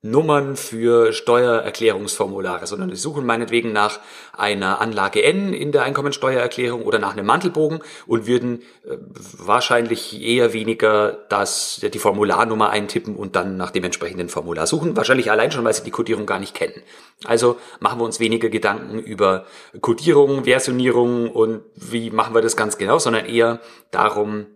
Nummern 0.00 0.54
für 0.54 1.12
Steuererklärungsformulare, 1.12 2.68
sondern 2.68 2.88
die 2.90 2.96
suchen 2.96 3.26
meinetwegen 3.26 3.72
nach 3.72 3.98
einer 4.32 4.80
Anlage 4.80 5.24
N 5.24 5.52
in 5.52 5.72
der 5.72 5.82
Einkommensteuererklärung 5.82 6.84
oder 6.84 7.00
nach 7.00 7.14
einem 7.14 7.26
Mantelbogen 7.26 7.80
und 8.06 8.28
würden 8.28 8.62
äh, 8.84 8.96
wahrscheinlich 9.36 10.22
eher 10.22 10.52
weniger 10.52 11.26
das, 11.28 11.80
die 11.82 11.98
Formularnummer 11.98 12.70
eintippen 12.70 13.16
und 13.16 13.34
dann 13.34 13.56
nach 13.56 13.72
dem 13.72 13.82
entsprechenden 13.82 14.28
Formular 14.28 14.68
suchen. 14.68 14.96
Wahrscheinlich 14.96 15.32
allein 15.32 15.50
schon, 15.50 15.64
weil 15.64 15.74
sie 15.74 15.82
die 15.82 15.90
Codierung 15.90 16.26
gar 16.26 16.38
nicht 16.38 16.54
kennen. 16.54 16.80
Also 17.24 17.56
machen 17.80 17.98
wir 17.98 18.04
uns 18.04 18.20
weniger 18.20 18.50
Gedanken 18.50 19.00
über 19.00 19.46
Codierung, 19.80 20.44
Versionierung 20.44 21.28
und 21.32 21.62
wie 21.74 22.10
machen 22.10 22.36
wir 22.36 22.40
das 22.40 22.56
ganz 22.56 22.78
genau, 22.78 23.00
sondern 23.00 23.26
eher 23.26 23.60
darum, 23.90 24.46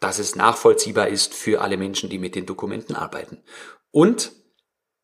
dass 0.00 0.18
es 0.18 0.36
nachvollziehbar 0.36 1.08
ist 1.08 1.34
für 1.34 1.60
alle 1.60 1.76
Menschen, 1.76 2.08
die 2.08 2.18
mit 2.18 2.34
den 2.34 2.46
Dokumenten 2.46 2.94
arbeiten. 2.94 3.42
Und 3.90 4.32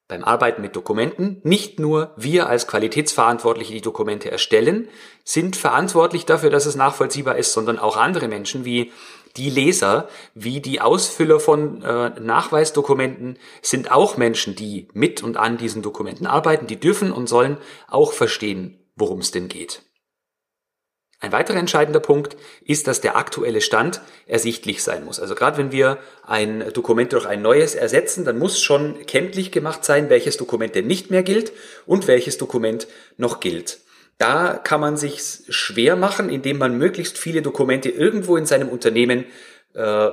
beim 0.06 0.22
Arbeiten 0.22 0.60
mit 0.60 0.76
Dokumenten, 0.76 1.40
nicht 1.44 1.80
nur 1.80 2.12
wir 2.16 2.46
als 2.48 2.66
Qualitätsverantwortliche 2.66 3.72
die 3.72 3.80
Dokumente 3.80 4.30
erstellen, 4.30 4.88
sind 5.24 5.56
verantwortlich 5.56 6.26
dafür, 6.26 6.50
dass 6.50 6.66
es 6.66 6.76
nachvollziehbar 6.76 7.38
ist, 7.38 7.54
sondern 7.54 7.78
auch 7.78 7.96
andere 7.96 8.28
Menschen 8.28 8.66
wie 8.66 8.92
die 9.36 9.50
Leser, 9.50 10.08
wie 10.34 10.60
die 10.60 10.80
Ausfüller 10.80 11.40
von 11.40 11.82
äh, 11.82 12.10
Nachweisdokumenten 12.20 13.38
sind 13.62 13.90
auch 13.90 14.16
Menschen, 14.16 14.54
die 14.54 14.88
mit 14.92 15.22
und 15.22 15.36
an 15.36 15.56
diesen 15.56 15.82
Dokumenten 15.82 16.26
arbeiten, 16.26 16.66
die 16.66 16.78
dürfen 16.78 17.10
und 17.10 17.26
sollen 17.26 17.56
auch 17.88 18.12
verstehen, 18.12 18.78
worum 18.96 19.20
es 19.20 19.30
denn 19.30 19.48
geht. 19.48 19.82
Ein 21.24 21.32
weiterer 21.32 21.56
entscheidender 21.56 22.00
Punkt 22.00 22.36
ist, 22.66 22.86
dass 22.86 23.00
der 23.00 23.16
aktuelle 23.16 23.62
Stand 23.62 24.02
ersichtlich 24.26 24.82
sein 24.82 25.06
muss. 25.06 25.18
Also 25.18 25.34
gerade 25.34 25.56
wenn 25.56 25.72
wir 25.72 25.96
ein 26.22 26.70
Dokument 26.74 27.14
durch 27.14 27.24
ein 27.24 27.40
neues 27.40 27.74
ersetzen, 27.74 28.26
dann 28.26 28.38
muss 28.38 28.60
schon 28.60 29.06
kenntlich 29.06 29.50
gemacht 29.50 29.86
sein, 29.86 30.10
welches 30.10 30.36
Dokument 30.36 30.74
denn 30.74 30.86
nicht 30.86 31.10
mehr 31.10 31.22
gilt 31.22 31.52
und 31.86 32.08
welches 32.08 32.36
Dokument 32.36 32.88
noch 33.16 33.40
gilt. 33.40 33.78
Da 34.18 34.60
kann 34.62 34.82
man 34.82 34.98
sich 34.98 35.22
schwer 35.48 35.96
machen, 35.96 36.28
indem 36.28 36.58
man 36.58 36.76
möglichst 36.76 37.16
viele 37.16 37.40
Dokumente 37.40 37.88
irgendwo 37.88 38.36
in 38.36 38.44
seinem 38.44 38.68
Unternehmen 38.68 39.24
äh, 39.72 40.10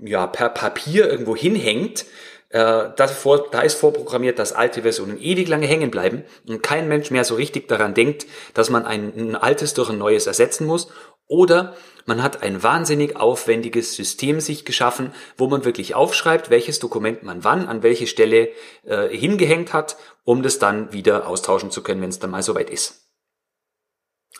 ja, 0.00 0.26
per 0.26 0.48
Papier 0.48 1.08
irgendwo 1.08 1.36
hinhängt, 1.36 2.04
äh, 2.50 2.90
davor, 2.96 3.50
da 3.50 3.60
ist 3.60 3.74
vorprogrammiert, 3.74 4.38
dass 4.38 4.52
alte 4.52 4.82
Versionen 4.82 5.20
ewig 5.20 5.48
lange 5.48 5.66
hängen 5.66 5.90
bleiben 5.90 6.24
und 6.46 6.62
kein 6.62 6.88
Mensch 6.88 7.10
mehr 7.10 7.24
so 7.24 7.34
richtig 7.34 7.68
daran 7.68 7.94
denkt, 7.94 8.26
dass 8.54 8.70
man 8.70 8.86
ein, 8.86 9.12
ein 9.16 9.36
altes 9.36 9.74
durch 9.74 9.90
ein 9.90 9.98
neues 9.98 10.26
ersetzen 10.26 10.66
muss. 10.66 10.88
Oder 11.26 11.76
man 12.06 12.22
hat 12.22 12.42
ein 12.42 12.62
wahnsinnig 12.62 13.16
aufwendiges 13.16 13.94
System 13.94 14.40
sich 14.40 14.64
geschaffen, 14.64 15.12
wo 15.36 15.46
man 15.46 15.66
wirklich 15.66 15.94
aufschreibt, 15.94 16.48
welches 16.48 16.78
Dokument 16.78 17.22
man 17.22 17.44
wann 17.44 17.68
an 17.68 17.82
welche 17.82 18.06
Stelle 18.06 18.48
äh, 18.84 19.08
hingehängt 19.08 19.74
hat, 19.74 19.98
um 20.24 20.42
das 20.42 20.58
dann 20.58 20.90
wieder 20.90 21.26
austauschen 21.26 21.70
zu 21.70 21.82
können, 21.82 22.00
wenn 22.00 22.08
es 22.08 22.18
dann 22.18 22.30
mal 22.30 22.42
soweit 22.42 22.70
ist. 22.70 23.08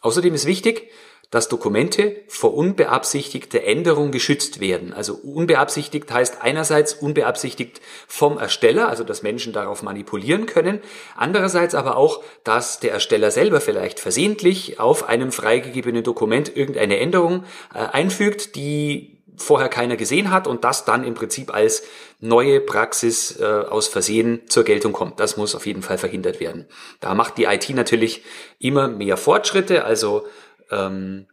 Außerdem 0.00 0.32
ist 0.32 0.46
wichtig, 0.46 0.90
dass 1.30 1.48
Dokumente 1.48 2.16
vor 2.28 2.54
unbeabsichtigter 2.54 3.62
Änderung 3.62 4.10
geschützt 4.10 4.60
werden. 4.60 4.94
Also 4.94 5.14
unbeabsichtigt 5.14 6.10
heißt 6.10 6.38
einerseits 6.40 6.94
unbeabsichtigt 6.94 7.80
vom 8.06 8.38
Ersteller, 8.38 8.88
also 8.88 9.04
dass 9.04 9.22
Menschen 9.22 9.52
darauf 9.52 9.82
manipulieren 9.82 10.46
können, 10.46 10.80
andererseits 11.16 11.74
aber 11.74 11.96
auch, 11.96 12.22
dass 12.44 12.80
der 12.80 12.92
Ersteller 12.92 13.30
selber 13.30 13.60
vielleicht 13.60 14.00
versehentlich 14.00 14.80
auf 14.80 15.08
einem 15.08 15.32
freigegebenen 15.32 16.02
Dokument 16.02 16.56
irgendeine 16.56 16.98
Änderung 16.98 17.44
äh, 17.74 17.78
einfügt, 17.78 18.56
die 18.56 19.18
vorher 19.38 19.68
keiner 19.68 19.96
gesehen 19.96 20.30
hat 20.30 20.46
und 20.46 20.64
das 20.64 20.84
dann 20.84 21.04
im 21.04 21.14
Prinzip 21.14 21.54
als 21.54 21.84
neue 22.20 22.60
Praxis 22.60 23.38
äh, 23.38 23.44
aus 23.44 23.86
Versehen 23.86 24.42
zur 24.48 24.64
Geltung 24.64 24.92
kommt. 24.92 25.20
Das 25.20 25.36
muss 25.36 25.54
auf 25.54 25.66
jeden 25.66 25.82
Fall 25.82 25.98
verhindert 25.98 26.40
werden. 26.40 26.66
Da 27.00 27.14
macht 27.14 27.38
die 27.38 27.44
IT 27.44 27.70
natürlich 27.70 28.24
immer 28.58 28.88
mehr 28.88 29.16
Fortschritte, 29.16 29.84
also 29.84 30.26
ähm, 30.70 31.26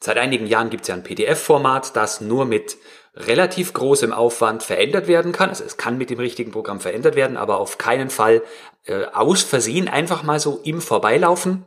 seit 0.00 0.18
einigen 0.18 0.46
Jahren 0.46 0.70
gibt 0.70 0.82
es 0.82 0.88
ja 0.88 0.94
ein 0.94 1.02
PDF-Format, 1.02 1.96
das 1.96 2.20
nur 2.20 2.44
mit 2.44 2.76
relativ 3.14 3.72
großem 3.72 4.12
Aufwand 4.12 4.62
verändert 4.62 5.08
werden 5.08 5.32
kann. 5.32 5.48
Also 5.48 5.64
es 5.64 5.76
kann 5.76 5.98
mit 5.98 6.10
dem 6.10 6.18
richtigen 6.18 6.52
Programm 6.52 6.80
verändert 6.80 7.16
werden, 7.16 7.36
aber 7.36 7.58
auf 7.58 7.78
keinen 7.78 8.10
Fall 8.10 8.42
äh, 8.84 9.04
aus 9.06 9.42
Versehen 9.42 9.88
einfach 9.88 10.22
mal 10.22 10.38
so 10.38 10.60
im 10.62 10.80
Vorbeilaufen. 10.80 11.64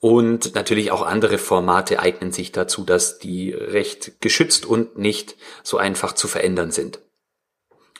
Und 0.00 0.54
natürlich 0.54 0.90
auch 0.90 1.00
andere 1.00 1.38
Formate 1.38 1.98
eignen 1.98 2.30
sich 2.30 2.52
dazu, 2.52 2.84
dass 2.84 3.18
die 3.18 3.52
recht 3.52 4.20
geschützt 4.20 4.66
und 4.66 4.98
nicht 4.98 5.36
so 5.62 5.78
einfach 5.78 6.12
zu 6.12 6.28
verändern 6.28 6.70
sind. 6.70 7.00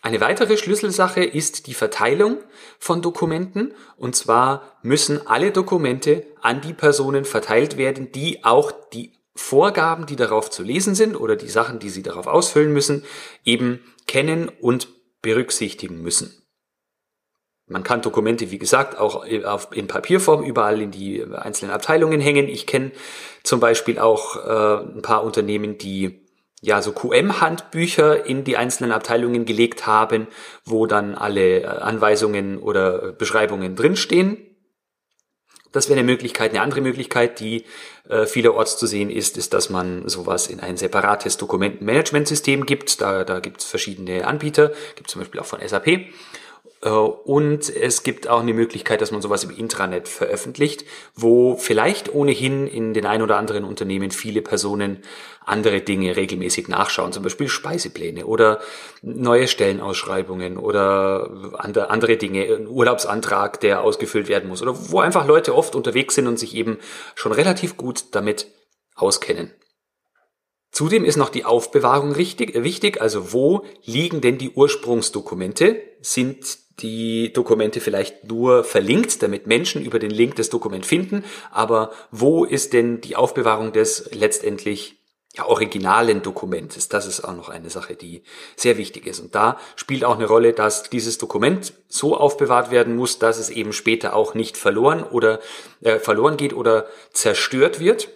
Eine 0.04 0.20
weitere 0.20 0.58
Schlüsselsache 0.58 1.24
ist 1.24 1.66
die 1.66 1.72
Verteilung 1.72 2.36
von 2.78 3.00
Dokumenten. 3.00 3.72
Und 3.96 4.14
zwar 4.14 4.76
müssen 4.82 5.26
alle 5.26 5.50
Dokumente 5.50 6.26
an 6.42 6.60
die 6.60 6.74
Personen 6.74 7.24
verteilt 7.24 7.78
werden, 7.78 8.12
die 8.12 8.44
auch 8.44 8.70
die 8.92 9.14
Vorgaben, 9.34 10.04
die 10.04 10.16
darauf 10.16 10.50
zu 10.50 10.62
lesen 10.62 10.94
sind 10.94 11.16
oder 11.16 11.36
die 11.36 11.48
Sachen, 11.48 11.78
die 11.78 11.88
sie 11.88 12.02
darauf 12.02 12.26
ausfüllen 12.26 12.70
müssen, 12.70 13.02
eben 13.46 13.80
kennen 14.06 14.50
und 14.60 14.88
berücksichtigen 15.22 16.02
müssen. 16.02 16.34
Man 17.66 17.82
kann 17.82 18.02
Dokumente, 18.02 18.50
wie 18.50 18.58
gesagt, 18.58 18.98
auch 18.98 19.24
in 19.24 19.86
Papierform 19.86 20.44
überall 20.44 20.82
in 20.82 20.90
die 20.90 21.24
einzelnen 21.32 21.72
Abteilungen 21.72 22.20
hängen. 22.20 22.46
Ich 22.46 22.66
kenne 22.66 22.92
zum 23.42 23.58
Beispiel 23.58 23.98
auch 23.98 24.36
äh, 24.36 24.84
ein 24.84 25.00
paar 25.00 25.24
Unternehmen, 25.24 25.78
die 25.78 26.23
ja, 26.64 26.80
so 26.80 26.92
QM-Handbücher 26.92 28.24
in 28.24 28.42
die 28.42 28.56
einzelnen 28.56 28.90
Abteilungen 28.90 29.44
gelegt 29.44 29.86
haben, 29.86 30.28
wo 30.64 30.86
dann 30.86 31.14
alle 31.14 31.60
äh, 31.60 31.66
Anweisungen 31.66 32.58
oder 32.58 33.12
Beschreibungen 33.12 33.76
drinstehen. 33.76 34.38
Das 35.72 35.90
wäre 35.90 35.98
eine 35.98 36.06
Möglichkeit. 36.06 36.52
Eine 36.52 36.62
andere 36.62 36.80
Möglichkeit, 36.80 37.38
die 37.38 37.64
äh, 38.08 38.24
vielerorts 38.24 38.78
zu 38.78 38.86
sehen 38.86 39.10
ist, 39.10 39.36
ist, 39.36 39.52
dass 39.52 39.68
man 39.68 40.08
sowas 40.08 40.46
in 40.46 40.60
ein 40.60 40.78
separates 40.78 41.36
Dokumentenmanagementsystem 41.36 42.64
gibt. 42.64 43.02
Da, 43.02 43.24
da 43.24 43.40
gibt 43.40 43.60
es 43.60 43.66
verschiedene 43.66 44.26
Anbieter, 44.26 44.72
gibt 44.94 45.10
zum 45.10 45.20
Beispiel 45.20 45.40
auch 45.40 45.46
von 45.46 45.60
SAP. 45.66 46.06
Äh, 46.84 46.88
und 46.90 47.74
es 47.74 48.02
gibt 48.02 48.28
auch 48.28 48.40
eine 48.40 48.54
Möglichkeit, 48.54 49.00
dass 49.00 49.10
man 49.10 49.22
sowas 49.22 49.42
im 49.42 49.50
Intranet 49.50 50.06
veröffentlicht, 50.06 50.84
wo 51.14 51.56
vielleicht 51.56 52.14
ohnehin 52.14 52.66
in 52.66 52.94
den 52.94 53.06
ein 53.06 53.22
oder 53.22 53.38
anderen 53.38 53.64
Unternehmen 53.64 54.10
viele 54.10 54.42
Personen 54.42 55.02
andere 55.46 55.80
Dinge 55.80 56.16
regelmäßig 56.16 56.68
nachschauen, 56.68 57.12
zum 57.12 57.22
Beispiel 57.22 57.48
Speisepläne 57.48 58.26
oder 58.26 58.60
neue 59.02 59.48
Stellenausschreibungen 59.48 60.56
oder 60.56 61.30
andere 61.90 62.16
Dinge, 62.16 62.44
ein 62.44 62.66
Urlaubsantrag, 62.66 63.60
der 63.60 63.82
ausgefüllt 63.82 64.28
werden 64.28 64.48
muss 64.48 64.62
oder 64.62 64.74
wo 64.90 65.00
einfach 65.00 65.26
Leute 65.26 65.54
oft 65.54 65.74
unterwegs 65.74 66.14
sind 66.14 66.28
und 66.28 66.38
sich 66.38 66.54
eben 66.54 66.78
schon 67.14 67.32
relativ 67.32 67.76
gut 67.76 68.06
damit 68.12 68.46
auskennen. 68.94 69.52
Zudem 70.70 71.04
ist 71.04 71.16
noch 71.16 71.28
die 71.28 71.44
Aufbewahrung 71.44 72.12
richtig, 72.12 72.54
wichtig, 72.64 73.00
also 73.00 73.32
wo 73.32 73.64
liegen 73.84 74.20
denn 74.22 74.38
die 74.38 74.50
Ursprungsdokumente? 74.50 75.80
Sind 76.00 76.63
die 76.80 77.32
Dokumente 77.32 77.80
vielleicht 77.80 78.24
nur 78.24 78.64
verlinkt, 78.64 79.22
damit 79.22 79.46
Menschen 79.46 79.84
über 79.84 79.98
den 79.98 80.10
Link 80.10 80.36
das 80.36 80.50
Dokument 80.50 80.84
finden, 80.84 81.24
aber 81.50 81.92
wo 82.10 82.44
ist 82.44 82.72
denn 82.72 83.00
die 83.00 83.16
Aufbewahrung 83.16 83.72
des 83.72 84.10
letztendlich 84.12 84.96
ja, 85.36 85.46
originalen 85.46 86.22
Dokumentes? 86.22 86.88
Das 86.88 87.06
ist 87.06 87.22
auch 87.22 87.34
noch 87.34 87.48
eine 87.48 87.70
Sache, 87.70 87.94
die 87.94 88.22
sehr 88.56 88.76
wichtig 88.76 89.06
ist. 89.06 89.20
Und 89.20 89.34
da 89.34 89.58
spielt 89.76 90.04
auch 90.04 90.16
eine 90.16 90.26
Rolle, 90.26 90.52
dass 90.52 90.84
dieses 90.90 91.18
Dokument 91.18 91.74
so 91.88 92.16
aufbewahrt 92.16 92.70
werden 92.70 92.96
muss, 92.96 93.18
dass 93.18 93.38
es 93.38 93.50
eben 93.50 93.72
später 93.72 94.14
auch 94.14 94.34
nicht 94.34 94.56
verloren 94.56 95.04
oder 95.04 95.40
äh, 95.80 95.98
verloren 95.98 96.36
geht 96.36 96.54
oder 96.54 96.86
zerstört 97.12 97.78
wird. 97.78 98.08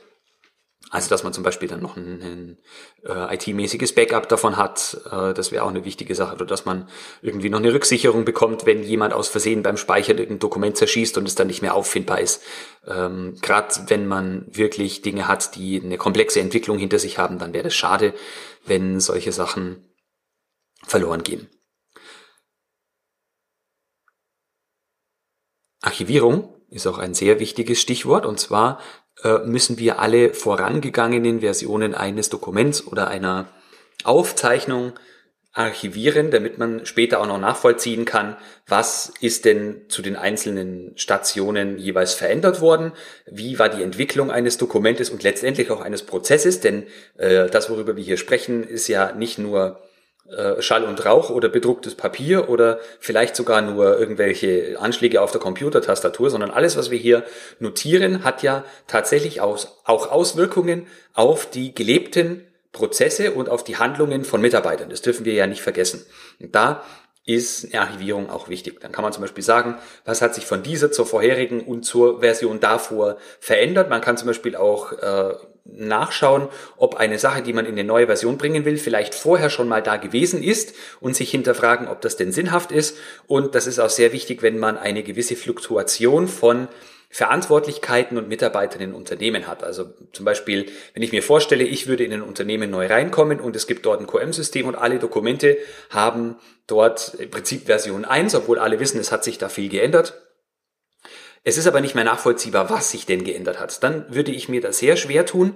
Also 0.91 1.11
dass 1.11 1.23
man 1.23 1.35
zum 1.35 1.45
Beispiel 1.45 1.69
dann 1.69 1.83
noch 1.83 1.97
ein, 1.97 2.57
äh, 3.05 3.35
IT-mäßiges 3.35 3.95
Backup 3.95 4.29
davon 4.29 4.57
hat, 4.57 4.99
äh, 5.11 5.35
das 5.35 5.53
wäre 5.53 5.65
auch 5.65 5.69
eine 5.69 5.85
wichtige 5.85 6.15
Sache. 6.15 6.35
Oder 6.35 6.47
dass 6.47 6.65
man 6.65 6.89
irgendwie 7.21 7.51
noch 7.51 7.59
eine 7.59 7.75
Rücksicherung 7.75 8.25
bekommt, 8.25 8.65
wenn 8.65 8.83
jemand 8.83 9.13
aus 9.13 9.29
Versehen 9.29 9.63
beim 9.63 9.77
Speichern 9.77 10.17
irgendein 10.17 10.39
Dokument 10.39 10.77
zerschießt 10.77 11.19
und 11.19 11.29
es 11.29 11.35
dann 11.35 11.49
nicht 11.49 11.61
mehr 11.61 11.75
auffindbar 11.75 12.21
ist. 12.21 12.43
Ähm, 12.87 13.37
Gerade 13.43 13.75
wenn 13.89 14.07
man 14.07 14.47
wirklich 14.51 15.03
Dinge 15.03 15.29
hat, 15.29 15.57
die 15.57 15.81
eine 15.83 15.99
komplexe 15.99 16.41
Entwicklung 16.41 16.79
hinter 16.79 16.99
sich 16.99 17.19
haben, 17.19 17.39
dann 17.39 17.53
wäre 17.53 17.69
es 17.69 17.75
schade, 17.75 18.15
wenn 18.65 19.01
solche 19.01 19.33
Sachen 19.33 19.85
verloren 20.87 21.23
gehen. 21.23 21.49
Archivierung 25.83 26.55
ist 26.71 26.87
auch 26.87 26.99
ein 26.99 27.15
sehr 27.15 27.41
wichtiges 27.41 27.81
Stichwort 27.81 28.27
und 28.27 28.39
zwar 28.41 28.81
müssen 29.45 29.79
wir 29.79 29.99
alle 29.99 30.33
vorangegangenen 30.33 31.41
Versionen 31.41 31.95
eines 31.95 32.29
Dokuments 32.29 32.87
oder 32.87 33.09
einer 33.09 33.49
Aufzeichnung 34.05 34.93
archivieren, 35.59 36.31
damit 36.31 36.59
man 36.59 36.87
später 36.87 37.21
auch 37.21 37.27
noch 37.27 37.41
nachvollziehen 37.41 38.05
kann, 38.05 38.37
was 38.69 39.13
ist 39.21 39.45
denn 39.45 39.83
zu 39.89 40.03
den 40.03 40.15
einzelnen 40.15 40.93
Stationen 40.97 41.79
jeweils 41.79 42.15
verändert 42.15 42.61
worden, 42.61 42.93
wie 43.27 43.59
war 43.59 43.69
die 43.69 43.83
Entwicklung 43.83 44.31
eines 44.31 44.57
Dokumentes 44.57 45.11
und 45.11 45.25
letztendlich 45.25 45.71
auch 45.73 45.81
eines 45.81 46.05
Prozesses, 46.05 46.61
denn 46.61 46.87
äh, 47.17 47.49
das, 47.49 47.71
worüber 47.71 47.97
wir 47.97 48.05
hier 48.05 48.19
sprechen, 48.19 48.63
ist 48.63 48.87
ja 48.87 49.13
nicht 49.13 49.39
nur 49.39 49.81
äh, 49.83 49.88
Schall 50.61 50.85
und 50.85 51.05
Rauch 51.07 51.31
oder 51.31 51.49
bedrucktes 51.49 51.95
Papier 51.95 52.49
oder 52.49 52.81
vielleicht 53.01 53.35
sogar 53.35 53.63
nur 53.63 53.99
irgendwelche 53.99 54.77
Anschläge 54.79 55.23
auf 55.23 55.33
der 55.33 55.41
Computertastatur, 55.41 56.29
sondern 56.31 56.51
alles, 56.51 56.77
was 56.77 56.91
wir 56.91 56.99
hier 56.99 57.25
notieren, 57.61 58.25
hat 58.25 58.43
ja 58.43 58.65
tatsächlich 58.87 59.41
auch 59.41 59.67
Auswirkungen 59.85 60.87
auf 61.15 61.49
die 61.49 61.75
gelebten 61.75 62.45
Prozesse 62.73 63.33
und 63.33 63.49
auf 63.49 63.65
die 63.65 63.77
Handlungen 63.77 64.25
von 64.25 64.41
Mitarbeitern. 64.41 64.91
Das 64.91 65.03
dürfen 65.03 65.25
wir 65.25 65.33
ja 65.33 65.47
nicht 65.47 65.63
vergessen. 65.63 66.05
Und 66.39 66.55
da 66.55 66.83
ist 67.25 67.73
eine 67.73 67.83
Archivierung 67.83 68.31
auch 68.31 68.49
wichtig. 68.49 68.81
Dann 68.81 68.93
kann 68.93 69.03
man 69.03 69.13
zum 69.13 69.21
Beispiel 69.21 69.45
sagen, 69.45 69.77
was 70.05 70.23
hat 70.23 70.35
sich 70.35 70.47
von 70.47 70.63
dieser 70.63 70.91
zur 70.91 71.05
vorherigen 71.05 71.61
und 71.61 71.83
zur 71.85 72.21
Version 72.21 72.59
davor 72.59 73.19
verändert. 73.39 73.91
Man 73.91 74.01
kann 74.01 74.17
zum 74.17 74.29
Beispiel 74.29 74.57
auch 74.57 74.93
äh, 74.93 75.35
nachschauen, 75.69 76.49
ob 76.77 76.97
eine 76.97 77.19
Sache, 77.19 77.43
die 77.43 77.53
man 77.53 77.67
in 77.67 77.73
eine 77.73 77.85
neue 77.85 78.07
Version 78.07 78.39
bringen 78.39 78.65
will, 78.65 78.79
vielleicht 78.79 79.15
vorher 79.15 79.51
schon 79.51 79.69
mal 79.69 79.83
da 79.83 79.97
gewesen 79.97 80.43
ist 80.43 80.75
und 81.01 81.15
sich 81.15 81.31
hinterfragen, 81.31 81.89
ob 81.89 82.01
das 82.01 82.17
denn 82.17 82.33
sinnhaft 82.33 82.73
ist. 82.73 82.97
Und 83.27 83.55
das 83.55 83.67
ist 83.67 83.79
auch 83.79 83.91
sehr 83.91 84.13
wichtig, 84.13 84.43
wenn 84.43 84.59
man 84.59 84.79
eine 84.79 85.03
gewisse 85.03 85.37
Fluktuation 85.37 86.29
von 86.29 86.69
Verantwortlichkeiten 87.11 88.19
und 88.19 88.29
Mitarbeitern 88.29 88.83
in 88.83 88.93
Unternehmen 88.93 89.47
hat. 89.47 89.65
Also 89.65 89.87
zum 90.13 90.25
Beispiel, 90.27 90.67
wenn 90.93 91.03
ich 91.03 91.13
mir 91.13 91.23
vorstelle, 91.23 91.65
ich 91.65 91.87
würde 91.87 92.05
in 92.05 92.13
ein 92.13 92.23
Unternehmen 92.23 92.71
neu 92.71 92.87
reinkommen 92.87 93.41
und 93.41 93.57
es 93.57 93.67
gibt 93.67 93.87
dort 93.87 94.01
ein 94.01 94.07
QM-System 94.07 94.67
und 94.67 94.75
alle 94.75 94.99
Dokumente 94.99 95.57
haben 95.89 96.37
dort 96.67 97.15
im 97.19 97.31
Prinzip 97.31 97.65
Version 97.65 98.05
1, 98.05 98.35
obwohl 98.35 98.59
alle 98.59 98.79
wissen, 98.79 99.01
es 99.01 99.11
hat 99.11 99.25
sich 99.25 99.39
da 99.39 99.49
viel 99.49 99.71
geändert 99.71 100.21
es 101.45 101.57
ist 101.59 101.67
aber 101.67 101.81
nicht 101.81 101.95
mehr 101.95 102.05
nachvollziehbar, 102.05 102.71
was 102.71 102.91
sich 102.91 103.07
denn 103.07 103.25
geändert 103.25 103.59
hat. 103.61 103.83
Dann 103.83 104.05
würde 104.15 104.33
ich 104.33 104.49
mir 104.49 104.61
das 104.61 104.79
sehr 104.79 104.97
schwer 104.97 105.27
tun, 105.27 105.55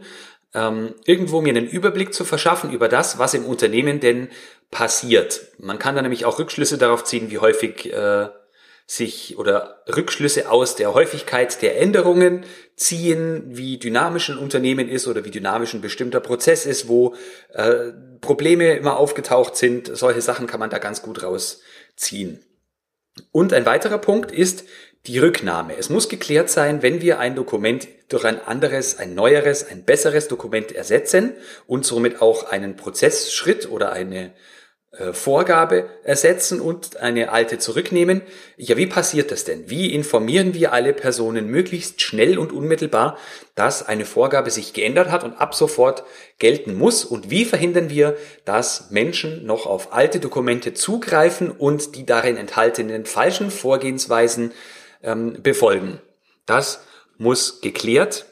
ähm, 0.55 0.95
irgendwo 1.05 1.41
mir 1.41 1.51
einen 1.51 1.67
Überblick 1.69 2.13
zu 2.13 2.25
verschaffen 2.25 2.73
über 2.73 2.89
das, 2.89 3.19
was 3.19 3.35
im 3.35 3.45
Unternehmen 3.45 4.01
denn 4.01 4.29
passiert. 4.71 5.49
Man 5.59 5.79
kann 5.79 5.97
da 5.97 6.03
nämlich 6.03 6.25
auch 6.25 6.39
Rückschlüsse 6.39 6.79
darauf 6.79 7.05
ziehen, 7.05 7.31
wie 7.31 7.39
häufig 7.39 7.93
äh, 7.93 8.29
sich 8.87 9.39
oder 9.39 9.83
Rückschlüsse 9.95 10.51
aus 10.51 10.77
der 10.77 10.93
Häufigkeit 10.93 11.63
der 11.63 11.81
Änderungen 11.81 12.45
ziehen, 12.77 13.45
wie 13.47 13.79
dynamisch 13.79 14.29
ein 14.29 14.39
Unternehmen 14.39 14.89
ist 14.89 15.07
oder 15.07 15.25
wie 15.25 15.31
dynamisch 15.31 15.73
ein 15.73 15.81
bestimmter 15.81 16.21
Prozess 16.21 16.67
ist, 16.67 16.89
wo 16.89 17.15
äh, 17.55 17.93
Probleme 18.21 18.75
immer 18.77 18.97
aufgetaucht 18.97 19.57
sind. 19.57 19.91
Solche 19.97 20.21
Sachen 20.21 20.47
kann 20.47 20.61
man 20.61 20.71
da 20.71 20.79
ganz 20.79 21.01
gut 21.03 21.23
rausziehen. 21.23 22.45
Und 23.31 23.53
ein 23.53 23.67
weiterer 23.67 23.99
Punkt 23.99 24.33
ist, 24.33 24.65
die 25.07 25.19
Rücknahme. 25.19 25.77
Es 25.77 25.91
muss 25.91 26.09
geklärt 26.09 26.49
sein, 26.49 26.83
wenn 26.83 27.01
wir 27.01 27.19
ein 27.19 27.35
Dokument 27.35 27.89
durch 28.09 28.25
ein 28.25 28.41
anderes, 28.41 28.99
ein 28.99 29.15
neueres, 29.15 29.67
ein 29.69 29.85
besseres 29.85 30.29
Dokument 30.29 30.71
ersetzen 30.71 31.33
und 31.67 31.85
somit 31.85 32.23
auch 32.23 32.45
einen 32.45 32.77
Prozessschritt 32.77 33.69
oder 33.69 33.93
eine 33.93 34.33
Vorgabe 35.13 35.89
ersetzen 36.05 36.61
und 36.61 36.99
eine 36.99 37.33
alte 37.33 37.57
zurücknehmen. 37.59 38.21
Ja, 38.59 38.77
wie 38.77 38.87
passiert 38.87 39.31
das 39.31 39.45
denn? 39.45 39.71
Wie 39.71 39.95
informieren 39.95 40.53
wir 40.53 40.75
alle 40.75 40.93
Personen 40.93 41.47
möglichst 41.47 42.03
schnell 42.03 42.37
und 42.37 42.53
unmittelbar, 42.53 43.17
dass 43.55 43.87
eine 43.89 44.05
Vorgabe 44.05 44.51
sich 44.51 44.75
geändert 44.75 45.11
hat 45.11 45.25
und 45.25 45.41
ab 45.41 45.55
sofort 45.55 46.05
gelten 46.39 46.75
muss? 46.75 47.07
Und 47.07 47.31
wie 47.31 47.47
verhindern 47.47 47.89
wir, 47.89 48.19
dass 48.45 48.91
Menschen 48.91 49.47
noch 49.47 49.65
auf 49.65 49.95
alte 49.95 50.21
Dokumente 50.21 50.75
zugreifen 50.75 51.51
und 51.51 51.97
die 51.97 52.05
darin 52.05 52.37
enthaltenen 52.37 53.07
falschen 53.07 53.51
Vorgehensweisen 53.51 54.53
ähm, 55.03 55.43
befolgen. 55.43 56.01
Das 56.45 56.85
muss 57.17 57.63
geklärt, 57.63 58.27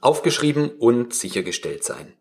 aufgeschrieben 0.00 0.70
und 0.70 1.12
sichergestellt 1.12 1.84
sein. 1.84 2.17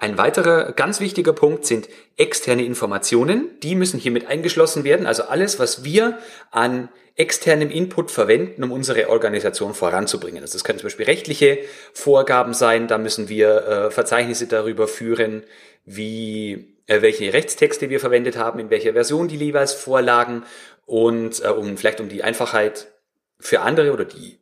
Ein 0.00 0.16
weiterer 0.16 0.72
ganz 0.72 0.98
wichtiger 1.00 1.34
Punkt 1.34 1.66
sind 1.66 1.86
externe 2.16 2.64
Informationen. 2.64 3.50
Die 3.62 3.74
müssen 3.74 4.00
hiermit 4.00 4.28
eingeschlossen 4.28 4.82
werden. 4.82 5.06
Also 5.06 5.24
alles, 5.24 5.58
was 5.58 5.84
wir 5.84 6.18
an 6.50 6.88
externem 7.16 7.70
Input 7.70 8.10
verwenden, 8.10 8.64
um 8.64 8.72
unsere 8.72 9.10
Organisation 9.10 9.74
voranzubringen. 9.74 10.40
Also 10.42 10.54
das 10.54 10.64
können 10.64 10.78
zum 10.78 10.86
Beispiel 10.86 11.04
rechtliche 11.04 11.58
Vorgaben 11.92 12.54
sein. 12.54 12.88
Da 12.88 12.96
müssen 12.96 13.28
wir 13.28 13.66
äh, 13.66 13.90
Verzeichnisse 13.90 14.46
darüber 14.46 14.88
führen, 14.88 15.42
wie 15.84 16.78
äh, 16.86 17.02
welche 17.02 17.34
Rechtstexte 17.34 17.90
wir 17.90 18.00
verwendet 18.00 18.38
haben, 18.38 18.58
in 18.58 18.70
welcher 18.70 18.94
Version 18.94 19.28
die 19.28 19.36
jeweils 19.36 19.74
vorlagen 19.74 20.44
und 20.86 21.44
äh, 21.44 21.48
um 21.48 21.76
vielleicht 21.76 22.00
um 22.00 22.08
die 22.08 22.22
Einfachheit 22.22 22.86
für 23.38 23.60
andere 23.60 23.92
oder 23.92 24.06
die 24.06 24.38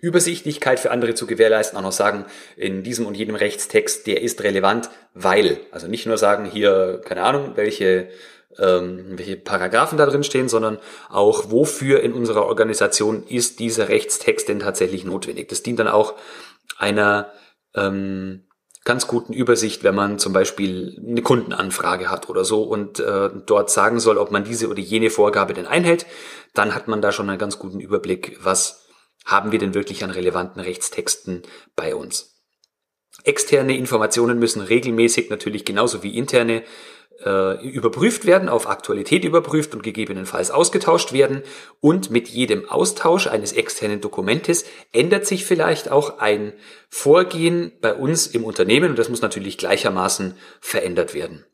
Übersichtlichkeit 0.00 0.80
für 0.80 0.90
andere 0.90 1.14
zu 1.14 1.26
gewährleisten, 1.26 1.78
auch 1.78 1.82
noch 1.82 1.92
sagen, 1.92 2.24
in 2.56 2.82
diesem 2.82 3.06
und 3.06 3.16
jedem 3.16 3.34
Rechtstext, 3.34 4.06
der 4.06 4.22
ist 4.22 4.42
relevant, 4.42 4.90
weil, 5.14 5.58
also 5.70 5.86
nicht 5.88 6.06
nur 6.06 6.18
sagen, 6.18 6.44
hier, 6.44 7.00
keine 7.04 7.22
Ahnung, 7.22 7.52
welche, 7.56 8.08
ähm, 8.58 9.18
welche 9.18 9.36
Paragraphen 9.36 9.98
da 9.98 10.06
drin 10.06 10.24
stehen, 10.24 10.48
sondern 10.48 10.78
auch, 11.08 11.50
wofür 11.50 12.00
in 12.00 12.12
unserer 12.12 12.46
Organisation 12.46 13.24
ist 13.26 13.58
dieser 13.58 13.88
Rechtstext 13.88 14.48
denn 14.48 14.60
tatsächlich 14.60 15.04
notwendig. 15.04 15.48
Das 15.48 15.62
dient 15.62 15.78
dann 15.78 15.88
auch 15.88 16.14
einer 16.78 17.30
ähm, 17.74 18.44
ganz 18.84 19.06
guten 19.06 19.32
Übersicht, 19.32 19.84
wenn 19.84 19.94
man 19.94 20.18
zum 20.18 20.32
Beispiel 20.32 20.98
eine 21.06 21.22
Kundenanfrage 21.22 22.10
hat 22.10 22.28
oder 22.30 22.44
so 22.44 22.62
und 22.62 22.98
äh, 22.98 23.30
dort 23.46 23.70
sagen 23.70 24.00
soll, 24.00 24.16
ob 24.16 24.30
man 24.30 24.44
diese 24.44 24.68
oder 24.68 24.80
jene 24.80 25.10
Vorgabe 25.10 25.52
denn 25.52 25.66
einhält, 25.66 26.06
dann 26.54 26.74
hat 26.74 26.88
man 26.88 27.02
da 27.02 27.12
schon 27.12 27.28
einen 27.28 27.38
ganz 27.38 27.58
guten 27.58 27.80
Überblick, 27.80 28.38
was 28.42 28.88
haben 29.30 29.52
wir 29.52 29.58
denn 29.58 29.74
wirklich 29.74 30.04
an 30.04 30.10
relevanten 30.10 30.60
Rechtstexten 30.60 31.42
bei 31.76 31.94
uns. 31.94 32.36
Externe 33.24 33.76
Informationen 33.76 34.38
müssen 34.38 34.62
regelmäßig 34.62 35.30
natürlich 35.30 35.64
genauso 35.64 36.02
wie 36.02 36.16
interne 36.16 36.62
äh, 37.24 37.68
überprüft 37.68 38.26
werden, 38.26 38.48
auf 38.48 38.68
Aktualität 38.68 39.24
überprüft 39.24 39.74
und 39.74 39.82
gegebenenfalls 39.82 40.50
ausgetauscht 40.50 41.12
werden. 41.12 41.42
Und 41.80 42.10
mit 42.10 42.28
jedem 42.28 42.68
Austausch 42.68 43.26
eines 43.26 43.52
externen 43.52 44.00
Dokumentes 44.00 44.64
ändert 44.92 45.26
sich 45.26 45.44
vielleicht 45.44 45.90
auch 45.90 46.18
ein 46.18 46.52
Vorgehen 46.88 47.72
bei 47.80 47.94
uns 47.94 48.26
im 48.26 48.44
Unternehmen 48.44 48.90
und 48.90 48.98
das 48.98 49.08
muss 49.08 49.22
natürlich 49.22 49.58
gleichermaßen 49.58 50.34
verändert 50.60 51.14
werden. 51.14 51.44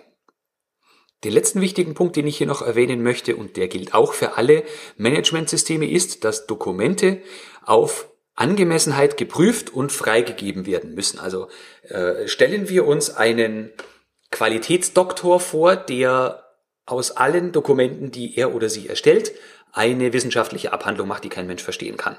Den 1.22 1.32
letzten 1.32 1.60
wichtigen 1.60 1.92
Punkt, 1.92 2.16
den 2.16 2.26
ich 2.26 2.38
hier 2.38 2.46
noch 2.46 2.62
erwähnen 2.62 3.02
möchte, 3.02 3.36
und 3.36 3.58
der 3.58 3.68
gilt 3.68 3.92
auch 3.92 4.14
für 4.14 4.38
alle 4.38 4.64
Managementsysteme, 4.96 5.90
ist, 5.90 6.24
dass 6.24 6.46
Dokumente 6.46 7.20
auf 7.62 8.09
Angemessenheit 8.40 9.16
geprüft 9.16 9.70
und 9.70 9.92
freigegeben 9.92 10.66
werden 10.66 10.94
müssen. 10.94 11.18
Also 11.18 11.48
äh, 11.82 12.26
stellen 12.26 12.68
wir 12.68 12.86
uns 12.86 13.10
einen 13.14 13.70
Qualitätsdoktor 14.30 15.40
vor, 15.40 15.76
der 15.76 16.44
aus 16.86 17.12
allen 17.12 17.52
Dokumenten, 17.52 18.10
die 18.10 18.36
er 18.36 18.54
oder 18.54 18.68
sie 18.68 18.88
erstellt, 18.88 19.32
eine 19.72 20.12
wissenschaftliche 20.12 20.72
Abhandlung 20.72 21.06
macht, 21.06 21.24
die 21.24 21.28
kein 21.28 21.46
Mensch 21.46 21.62
verstehen 21.62 21.96
kann. 21.96 22.16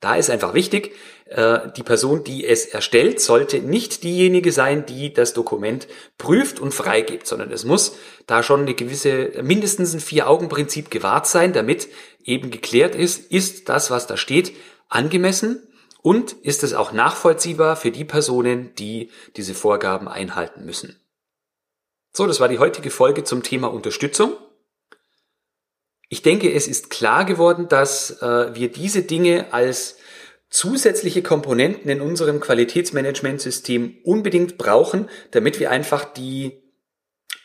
Da 0.00 0.14
ist 0.14 0.30
einfach 0.30 0.54
wichtig, 0.54 0.94
äh, 1.26 1.58
die 1.76 1.82
Person, 1.82 2.22
die 2.22 2.46
es 2.46 2.66
erstellt, 2.66 3.20
sollte 3.20 3.58
nicht 3.58 4.04
diejenige 4.04 4.52
sein, 4.52 4.86
die 4.86 5.12
das 5.12 5.32
Dokument 5.32 5.88
prüft 6.18 6.60
und 6.60 6.72
freigibt, 6.72 7.26
sondern 7.26 7.50
es 7.50 7.64
muss 7.64 7.96
da 8.26 8.42
schon 8.42 8.60
eine 8.60 8.74
gewisse, 8.74 9.32
mindestens 9.42 9.94
ein 9.94 10.00
Vier-Augen-Prinzip 10.00 10.90
gewahrt 10.90 11.26
sein, 11.26 11.52
damit 11.52 11.88
eben 12.24 12.50
geklärt 12.50 12.94
ist, 12.94 13.30
ist 13.30 13.68
das, 13.68 13.90
was 13.90 14.06
da 14.06 14.16
steht, 14.16 14.52
angemessen 14.88 15.66
und 16.02 16.32
ist 16.32 16.62
es 16.62 16.72
auch 16.72 16.92
nachvollziehbar 16.92 17.76
für 17.76 17.90
die 17.90 18.04
Personen, 18.04 18.74
die 18.76 19.10
diese 19.36 19.54
Vorgaben 19.54 20.08
einhalten 20.08 20.64
müssen. 20.64 21.00
So, 22.12 22.26
das 22.26 22.40
war 22.40 22.48
die 22.48 22.58
heutige 22.58 22.90
Folge 22.90 23.24
zum 23.24 23.42
Thema 23.42 23.66
Unterstützung. 23.72 24.32
Ich 26.08 26.22
denke, 26.22 26.52
es 26.52 26.68
ist 26.68 26.90
klar 26.90 27.24
geworden, 27.24 27.68
dass 27.68 28.22
äh, 28.22 28.54
wir 28.54 28.70
diese 28.70 29.02
Dinge 29.02 29.52
als 29.52 29.96
zusätzliche 30.48 31.22
Komponenten 31.22 31.90
in 31.90 32.00
unserem 32.00 32.40
Qualitätsmanagementsystem 32.40 33.98
unbedingt 34.04 34.56
brauchen, 34.56 35.08
damit 35.32 35.58
wir 35.58 35.70
einfach 35.70 36.04
die 36.04 36.65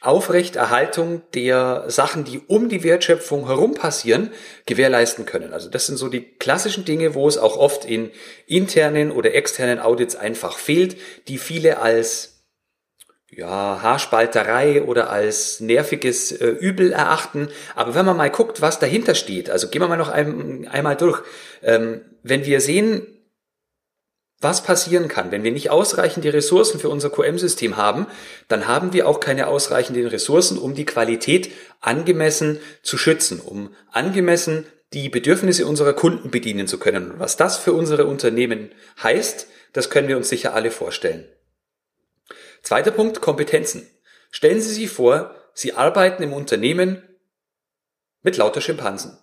Aufrechterhaltung 0.02 1.22
der 1.36 1.86
Sachen, 1.88 2.24
die 2.24 2.42
um 2.48 2.70
die 2.70 2.84
Wertschöpfung 2.84 3.46
herum 3.46 3.76
passieren, 3.76 4.32
gewährleisten 4.66 5.28
können. 5.28 5.54
Also 5.54 5.70
das 5.70 5.86
sind 5.86 5.98
so 5.98 6.10
die 6.10 6.24
klassischen 6.24 6.86
Dinge, 6.86 7.14
wo 7.14 7.28
es 7.28 7.38
auch 7.38 7.56
oft 7.56 7.86
in 7.86 8.10
internen 8.48 9.12
oder 9.12 9.36
externen 9.36 9.80
Audits 9.80 10.16
einfach 10.16 10.58
fehlt, 10.58 10.98
die 11.28 11.38
viele 11.38 11.80
als 11.80 12.42
ja, 13.30 13.80
Haarspalterei 13.82 14.82
oder 14.82 15.12
als 15.12 15.60
nerviges 15.60 16.32
äh, 16.32 16.48
Übel 16.48 16.92
erachten. 16.92 17.50
Aber 17.76 17.94
wenn 17.94 18.06
man 18.06 18.18
mal 18.18 18.32
guckt, 18.32 18.60
was 18.60 18.80
dahinter 18.80 19.14
steht, 19.14 19.52
also 19.52 19.70
gehen 19.70 19.82
wir 19.82 19.88
mal 19.88 19.98
noch 19.98 20.10
ein, 20.10 20.68
einmal 20.68 20.98
durch. 20.98 21.22
Ähm, 21.62 22.02
wenn 22.24 22.46
wir 22.46 22.60
sehen, 22.60 23.06
was 24.42 24.64
passieren 24.64 25.08
kann, 25.08 25.32
wenn 25.32 25.44
wir 25.44 25.52
nicht 25.52 25.70
ausreichende 25.70 26.34
Ressourcen 26.34 26.80
für 26.80 26.90
unser 26.90 27.12
QM-System 27.12 27.78
haben, 27.78 28.08
dann 28.48 28.68
haben 28.68 28.92
wir 28.92 29.08
auch 29.08 29.20
keine 29.20 29.48
ausreichenden 29.48 30.08
Ressourcen, 30.08 30.58
um 30.58 30.74
die 30.74 30.86
Qualität 30.86 31.52
angemessen 31.80 32.60
zu 32.82 32.98
schützen, 32.98 33.40
um 33.40 33.74
angemessen 33.92 34.66
die 34.94 35.10
Bedürfnisse 35.10 35.66
unserer 35.66 35.94
Kunden 35.94 36.32
bedienen 36.32 36.68
zu 36.68 36.80
können. 36.80 37.12
Und 37.12 37.20
was 37.20 37.38
das 37.38 37.58
für 37.58 37.74
unsere 37.74 38.06
Unternehmen 38.06 38.72
heißt, 39.02 39.48
das 39.74 39.90
können 39.90 40.08
wir 40.08 40.18
uns 40.18 40.30
sicher 40.30 40.54
alle 40.54 40.72
vorstellen. 40.72 41.26
Zweiter 42.62 42.92
Punkt, 42.92 43.22
Kompetenzen. 43.22 43.88
Stellen 44.32 44.62
Sie 44.62 44.74
sich 44.74 44.90
vor, 44.90 45.36
Sie 45.54 45.74
arbeiten 45.74 46.24
im 46.24 46.34
Unternehmen 46.34 47.04
mit 48.22 48.38
lauter 48.38 48.62
Schimpansen. 48.62 49.18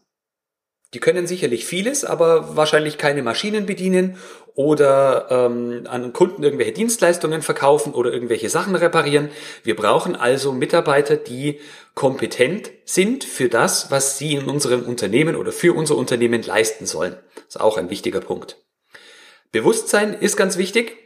Die 0.94 1.00
können 1.00 1.26
sicherlich 1.26 1.66
vieles, 1.66 2.04
aber 2.04 2.56
wahrscheinlich 2.56 2.96
keine 2.96 3.22
Maschinen 3.22 3.66
bedienen 3.66 4.16
oder 4.54 5.28
ähm, 5.30 5.84
an 5.86 6.12
Kunden 6.14 6.42
irgendwelche 6.42 6.72
Dienstleistungen 6.72 7.42
verkaufen 7.42 7.92
oder 7.92 8.10
irgendwelche 8.12 8.48
Sachen 8.48 8.74
reparieren. 8.74 9.30
Wir 9.62 9.76
brauchen 9.76 10.16
also 10.16 10.52
Mitarbeiter, 10.52 11.16
die 11.16 11.60
kompetent 11.94 12.70
sind 12.86 13.24
für 13.24 13.48
das, 13.48 13.90
was 13.90 14.18
sie 14.18 14.34
in 14.34 14.46
unserem 14.46 14.82
Unternehmen 14.84 15.36
oder 15.36 15.52
für 15.52 15.74
unser 15.74 15.96
Unternehmen 15.96 16.42
leisten 16.42 16.86
sollen. 16.86 17.16
Das 17.34 17.56
ist 17.56 17.60
auch 17.60 17.76
ein 17.76 17.90
wichtiger 17.90 18.20
Punkt. 18.20 18.56
Bewusstsein 19.52 20.14
ist 20.14 20.36
ganz 20.36 20.56
wichtig 20.56 20.96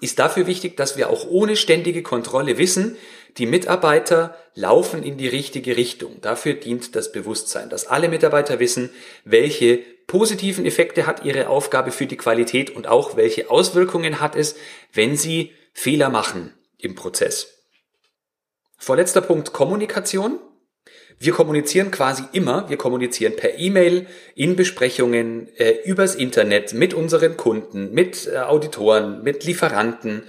ist 0.00 0.18
dafür 0.18 0.46
wichtig, 0.46 0.76
dass 0.76 0.96
wir 0.96 1.08
auch 1.08 1.26
ohne 1.28 1.56
ständige 1.56 2.02
Kontrolle 2.02 2.58
wissen, 2.58 2.96
die 3.38 3.46
Mitarbeiter 3.46 4.36
laufen 4.54 5.02
in 5.02 5.16
die 5.16 5.28
richtige 5.28 5.76
Richtung. 5.76 6.20
Dafür 6.20 6.54
dient 6.54 6.94
das 6.94 7.12
Bewusstsein, 7.12 7.68
dass 7.68 7.86
alle 7.86 8.08
Mitarbeiter 8.08 8.60
wissen, 8.60 8.90
welche 9.24 9.78
positiven 10.06 10.66
Effekte 10.66 11.06
hat 11.06 11.24
ihre 11.24 11.48
Aufgabe 11.48 11.90
für 11.90 12.06
die 12.06 12.16
Qualität 12.16 12.70
und 12.70 12.86
auch 12.86 13.16
welche 13.16 13.50
Auswirkungen 13.50 14.20
hat 14.20 14.36
es, 14.36 14.54
wenn 14.92 15.16
sie 15.16 15.52
Fehler 15.72 16.10
machen 16.10 16.54
im 16.78 16.94
Prozess. 16.94 17.64
Vorletzter 18.78 19.20
Punkt 19.20 19.52
Kommunikation. 19.52 20.38
Wir 21.18 21.32
kommunizieren 21.32 21.90
quasi 21.90 22.24
immer, 22.32 22.68
wir 22.68 22.76
kommunizieren 22.76 23.36
per 23.36 23.58
E-Mail, 23.58 24.06
in 24.34 24.56
Besprechungen, 24.56 25.48
äh, 25.56 25.76
übers 25.84 26.16
Internet, 26.16 26.74
mit 26.74 26.92
unseren 26.92 27.36
Kunden, 27.36 27.92
mit 27.92 28.26
äh, 28.26 28.38
Auditoren, 28.38 29.22
mit 29.22 29.44
Lieferanten, 29.44 30.24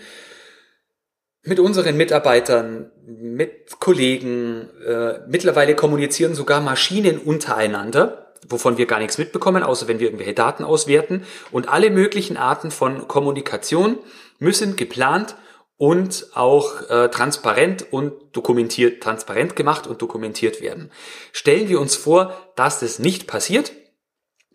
mit 1.46 1.60
unseren 1.60 1.96
Mitarbeitern, 1.96 2.92
mit 3.06 3.80
Kollegen. 3.80 4.70
Äh, 4.86 5.20
mittlerweile 5.28 5.76
kommunizieren 5.76 6.36
sogar 6.36 6.60
Maschinen 6.60 7.20
untereinander, 7.20 8.34
wovon 8.50 8.78
wir 8.78 8.88
gar 8.88 9.00
nichts 9.00 9.18
mitbekommen, 9.18 9.64
außer 9.64 9.88
wenn 9.88 10.00
wir 10.00 10.08
irgendwelche 10.08 10.34
Daten 10.34 10.64
auswerten. 10.64 11.24
Und 11.52 11.70
alle 11.70 11.92
möglichen 11.92 12.38
Arten 12.38 12.72
von 12.72 13.08
Kommunikation 13.08 14.00
müssen 14.40 14.76
geplant 14.76 15.36
und 15.78 16.28
auch 16.34 16.90
äh, 16.90 17.10
transparent 17.10 17.86
und 17.92 18.14
dokumentiert, 18.32 19.04
transparent 19.04 19.56
gemacht 19.56 19.88
und 19.88 20.02
dokumentiert 20.02 20.62
werden. 20.62 20.90
Stellen 21.32 21.70
wir 21.70 21.80
uns 21.80 21.96
vor, 21.96 22.34
dass 22.56 22.80
das 22.80 22.98
nicht 22.98 23.28
passiert, 23.28 23.72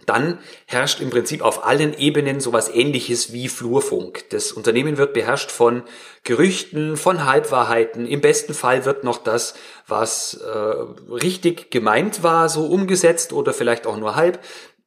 dann 0.07 0.39
herrscht 0.67 1.01
im 1.01 1.11
Prinzip 1.11 1.43
auf 1.43 1.65
allen 1.65 1.97
Ebenen 1.97 2.41
sowas 2.41 2.69
ähnliches 2.73 3.33
wie 3.33 3.49
Flurfunk. 3.49 4.29
Das 4.31 4.53
Unternehmen 4.53 4.97
wird 4.99 5.13
beherrscht 5.13 5.51
von 5.51 5.83
Gerüchten, 6.25 6.97
von 6.97 7.25
Halbwahrheiten. 7.25 8.07
Im 8.07 8.21
besten 8.21 8.55
Fall 8.55 8.85
wird 8.85 9.05
noch 9.05 9.19
das, 9.19 9.55
was 9.87 10.35
äh, 10.35 10.49
richtig 10.49 11.71
gemeint 11.71 12.23
war, 12.23 12.49
so 12.49 12.67
umgesetzt 12.67 13.33
oder 13.33 13.53
vielleicht 13.53 13.87
auch 13.87 13.97
nur 13.97 14.17
halb. 14.17 14.41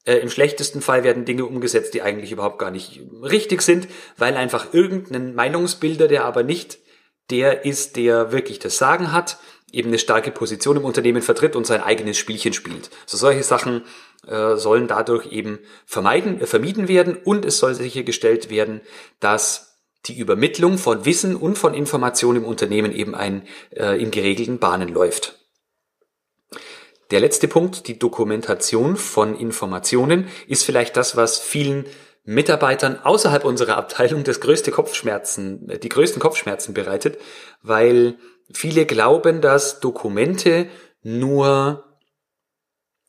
Äh, 0.06 0.16
Im 0.18 0.30
schlechtesten 0.30 0.82
Fall 0.82 1.04
werden 1.04 1.26
Dinge 1.26 1.46
umgesetzt, 1.46 1.94
die 1.94 2.02
eigentlich 2.02 2.32
überhaupt 2.32 2.60
gar 2.60 2.72
nicht 2.72 3.02
richtig 3.22 3.62
sind, 3.62 3.88
weil 4.18 4.36
einfach 4.36 4.74
irgendein 4.74 5.34
Meinungsbilder, 5.34 6.08
der 6.08 6.26
aber 6.26 6.44
nicht 6.44 6.80
der 7.30 7.66
ist, 7.66 7.96
der 7.96 8.32
wirklich 8.32 8.60
das 8.60 8.78
Sagen 8.78 9.12
hat, 9.12 9.38
eben 9.72 9.88
eine 9.90 10.00
starke 10.00 10.32
Position 10.32 10.78
im 10.78 10.86
Unternehmen 10.86 11.22
vertritt 11.22 11.56
und 11.56 11.66
sein 11.66 11.82
eigenes 11.82 12.18
Spielchen 12.18 12.54
spielt. 12.54 12.90
So 13.06 13.18
solche 13.18 13.44
Sachen 13.44 13.84
sollen 14.56 14.88
dadurch 14.88 15.32
eben 15.32 15.60
vermeiden, 15.86 16.40
äh, 16.42 16.46
vermieden 16.46 16.88
werden 16.88 17.18
und 17.24 17.46
es 17.46 17.60
soll 17.60 17.76
sichergestellt 17.76 18.50
werden, 18.50 18.82
dass 19.20 19.74
die 20.06 20.18
Übermittlung 20.18 20.78
von 20.78 21.06
Wissen 21.06 21.36
und 21.36 21.58
von 21.58 21.74
Informationen 21.74 22.44
im 22.44 22.46
Unternehmen 22.46 22.94
eben 22.94 23.16
ein, 23.16 23.48
äh, 23.72 24.02
in 24.02 24.12
geregelten 24.12 24.60
Bahnen 24.60 24.90
läuft. 24.90 25.40
Der 27.12 27.20
letzte 27.20 27.48
Punkt, 27.48 27.88
die 27.88 28.00
Dokumentation 28.00 28.98
von 28.98 29.36
Informationen, 29.36 30.28
ist 30.48 30.64
vielleicht 30.64 30.98
das, 30.98 31.16
was 31.16 31.40
vielen 31.40 31.86
Mitarbeitern 32.26 33.00
außerhalb 33.04 33.44
unserer 33.44 33.78
Abteilung 33.78 34.24
das 34.24 34.40
größte 34.40 34.72
Kopfschmerzen, 34.72 35.70
äh, 35.70 35.80
die 35.80 35.90
größten 35.90 36.22
Kopfschmerzen 36.22 36.74
bereitet, 36.74 37.18
weil 37.62 38.18
viele 38.54 38.86
glauben, 38.86 39.42
dass 39.42 39.80
Dokumente 39.80 40.68
nur 41.02 41.93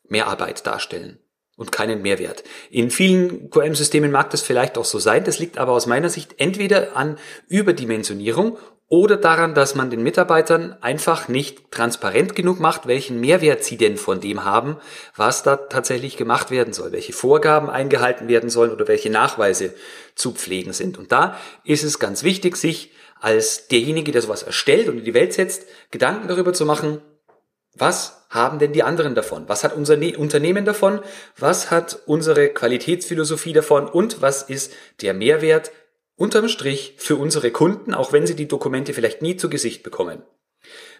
mehr 0.09 0.27
Arbeit 0.27 0.65
darstellen 0.65 1.19
und 1.57 1.71
keinen 1.71 2.01
Mehrwert. 2.01 2.43
In 2.69 2.91
vielen 2.91 3.49
QM-Systemen 3.49 4.11
mag 4.11 4.29
das 4.29 4.41
vielleicht 4.41 4.77
auch 4.77 4.85
so 4.85 4.99
sein, 4.99 5.23
das 5.23 5.39
liegt 5.39 5.57
aber 5.57 5.71
aus 5.71 5.85
meiner 5.85 6.09
Sicht 6.09 6.35
entweder 6.37 6.95
an 6.97 7.17
Überdimensionierung 7.47 8.57
oder 8.87 9.17
daran, 9.17 9.55
dass 9.55 9.73
man 9.73 9.89
den 9.89 10.03
Mitarbeitern 10.03 10.77
einfach 10.81 11.27
nicht 11.27 11.71
transparent 11.71 12.35
genug 12.35 12.59
macht, 12.59 12.85
welchen 12.85 13.19
Mehrwert 13.19 13.63
sie 13.63 13.77
denn 13.77 13.97
von 13.97 14.19
dem 14.19 14.43
haben, 14.43 14.77
was 15.15 15.41
da 15.41 15.55
tatsächlich 15.55 16.17
gemacht 16.17 16.51
werden 16.51 16.71
soll, 16.73 16.91
welche 16.91 17.13
Vorgaben 17.13 17.69
eingehalten 17.69 18.27
werden 18.27 18.49
sollen 18.49 18.71
oder 18.71 18.87
welche 18.87 19.09
Nachweise 19.09 19.73
zu 20.13 20.33
pflegen 20.33 20.71
sind. 20.71 20.99
Und 20.99 21.11
da 21.11 21.37
ist 21.63 21.83
es 21.83 21.97
ganz 21.97 22.23
wichtig, 22.23 22.57
sich 22.57 22.91
als 23.19 23.67
derjenige, 23.69 24.11
der 24.11 24.21
sowas 24.21 24.43
erstellt 24.43 24.87
und 24.87 24.99
in 24.99 25.03
die 25.05 25.15
Welt 25.15 25.33
setzt, 25.33 25.65
Gedanken 25.89 26.27
darüber 26.27 26.53
zu 26.53 26.65
machen, 26.65 27.01
was 27.75 28.25
haben 28.29 28.59
denn 28.59 28.73
die 28.73 28.83
anderen 28.83 29.15
davon? 29.15 29.47
Was 29.47 29.63
hat 29.63 29.75
unser 29.75 29.97
ne 29.97 30.17
Unternehmen 30.17 30.65
davon? 30.65 31.01
Was 31.37 31.71
hat 31.71 31.99
unsere 32.05 32.49
Qualitätsphilosophie 32.49 33.53
davon? 33.53 33.87
Und 33.87 34.21
was 34.21 34.43
ist 34.43 34.73
der 35.01 35.13
Mehrwert 35.13 35.71
unterm 36.15 36.47
Strich 36.47 36.95
für 36.97 37.17
unsere 37.17 37.51
Kunden, 37.51 37.93
auch 37.93 38.13
wenn 38.13 38.25
sie 38.25 38.35
die 38.35 38.47
Dokumente 38.47 38.93
vielleicht 38.93 39.21
nie 39.21 39.35
zu 39.37 39.49
Gesicht 39.49 39.83
bekommen? 39.83 40.23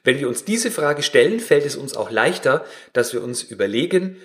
Wenn 0.04 0.20
wir 0.20 0.28
uns 0.28 0.46
diese 0.46 0.70
Frage 0.70 1.02
stellen, 1.02 1.40
fällt 1.40 1.66
es 1.66 1.76
uns 1.76 1.96
auch 1.96 2.12
leichter, 2.12 2.64
dass 2.94 3.14
wir 3.14 3.24
uns 3.24 3.42
überlegen, 3.42 4.18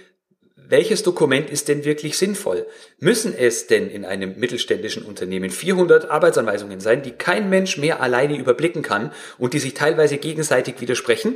welches 0.56 1.02
Dokument 1.02 1.50
ist 1.50 1.68
denn 1.68 1.84
wirklich 1.84 2.16
sinnvoll? 2.16 2.66
Müssen 2.98 3.34
es 3.36 3.66
denn 3.66 3.90
in 3.90 4.04
einem 4.04 4.38
mittelständischen 4.38 5.02
Unternehmen 5.02 5.50
400 5.50 6.10
Arbeitsanweisungen 6.10 6.78
sein, 6.80 7.02
die 7.02 7.10
kein 7.12 7.48
Mensch 7.50 7.76
mehr 7.76 8.00
alleine 8.00 8.36
überblicken 8.36 8.82
kann 8.82 9.12
und 9.38 9.54
die 9.54 9.58
sich 9.58 9.74
teilweise 9.74 10.18
gegenseitig 10.18 10.80
widersprechen? 10.80 11.34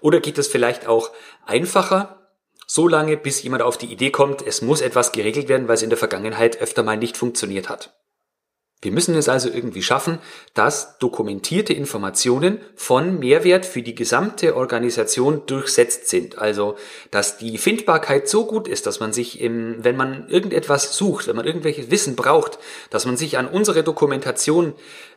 Oder 0.00 0.20
geht 0.20 0.38
es 0.38 0.48
vielleicht 0.48 0.86
auch 0.86 1.10
einfacher, 1.46 2.30
so 2.66 2.88
lange 2.88 3.16
bis 3.16 3.42
jemand 3.42 3.62
auf 3.62 3.78
die 3.78 3.92
Idee 3.92 4.10
kommt, 4.10 4.46
es 4.46 4.62
muss 4.62 4.80
etwas 4.80 5.12
geregelt 5.12 5.48
werden, 5.48 5.68
weil 5.68 5.74
es 5.74 5.82
in 5.82 5.90
der 5.90 5.98
Vergangenheit 5.98 6.60
öfter 6.60 6.82
mal 6.82 6.96
nicht 6.96 7.16
funktioniert 7.16 7.68
hat? 7.68 7.94
Wir 8.84 8.92
müssen 8.92 9.14
es 9.14 9.30
also 9.30 9.48
irgendwie 9.48 9.82
schaffen, 9.82 10.18
dass 10.52 10.98
dokumentierte 10.98 11.72
Informationen 11.72 12.60
von 12.76 13.18
Mehrwert 13.18 13.64
für 13.64 13.80
die 13.80 13.94
gesamte 13.94 14.56
Organisation 14.56 15.46
durchsetzt 15.46 16.08
sind. 16.10 16.36
Also, 16.36 16.76
dass 17.10 17.38
die 17.38 17.56
Findbarkeit 17.56 18.28
so 18.28 18.44
gut 18.44 18.68
ist, 18.68 18.86
dass 18.86 19.00
man 19.00 19.14
sich, 19.14 19.40
im, 19.40 19.82
wenn 19.82 19.96
man 19.96 20.28
irgendetwas 20.28 20.98
sucht, 20.98 21.28
wenn 21.28 21.36
man 21.36 21.46
irgendwelches 21.46 21.90
Wissen 21.90 22.14
braucht, 22.14 22.58
dass 22.90 23.06
man 23.06 23.16
sich 23.16 23.38
an 23.38 23.48
unsere 23.48 23.84
Dokumentation 23.84 24.74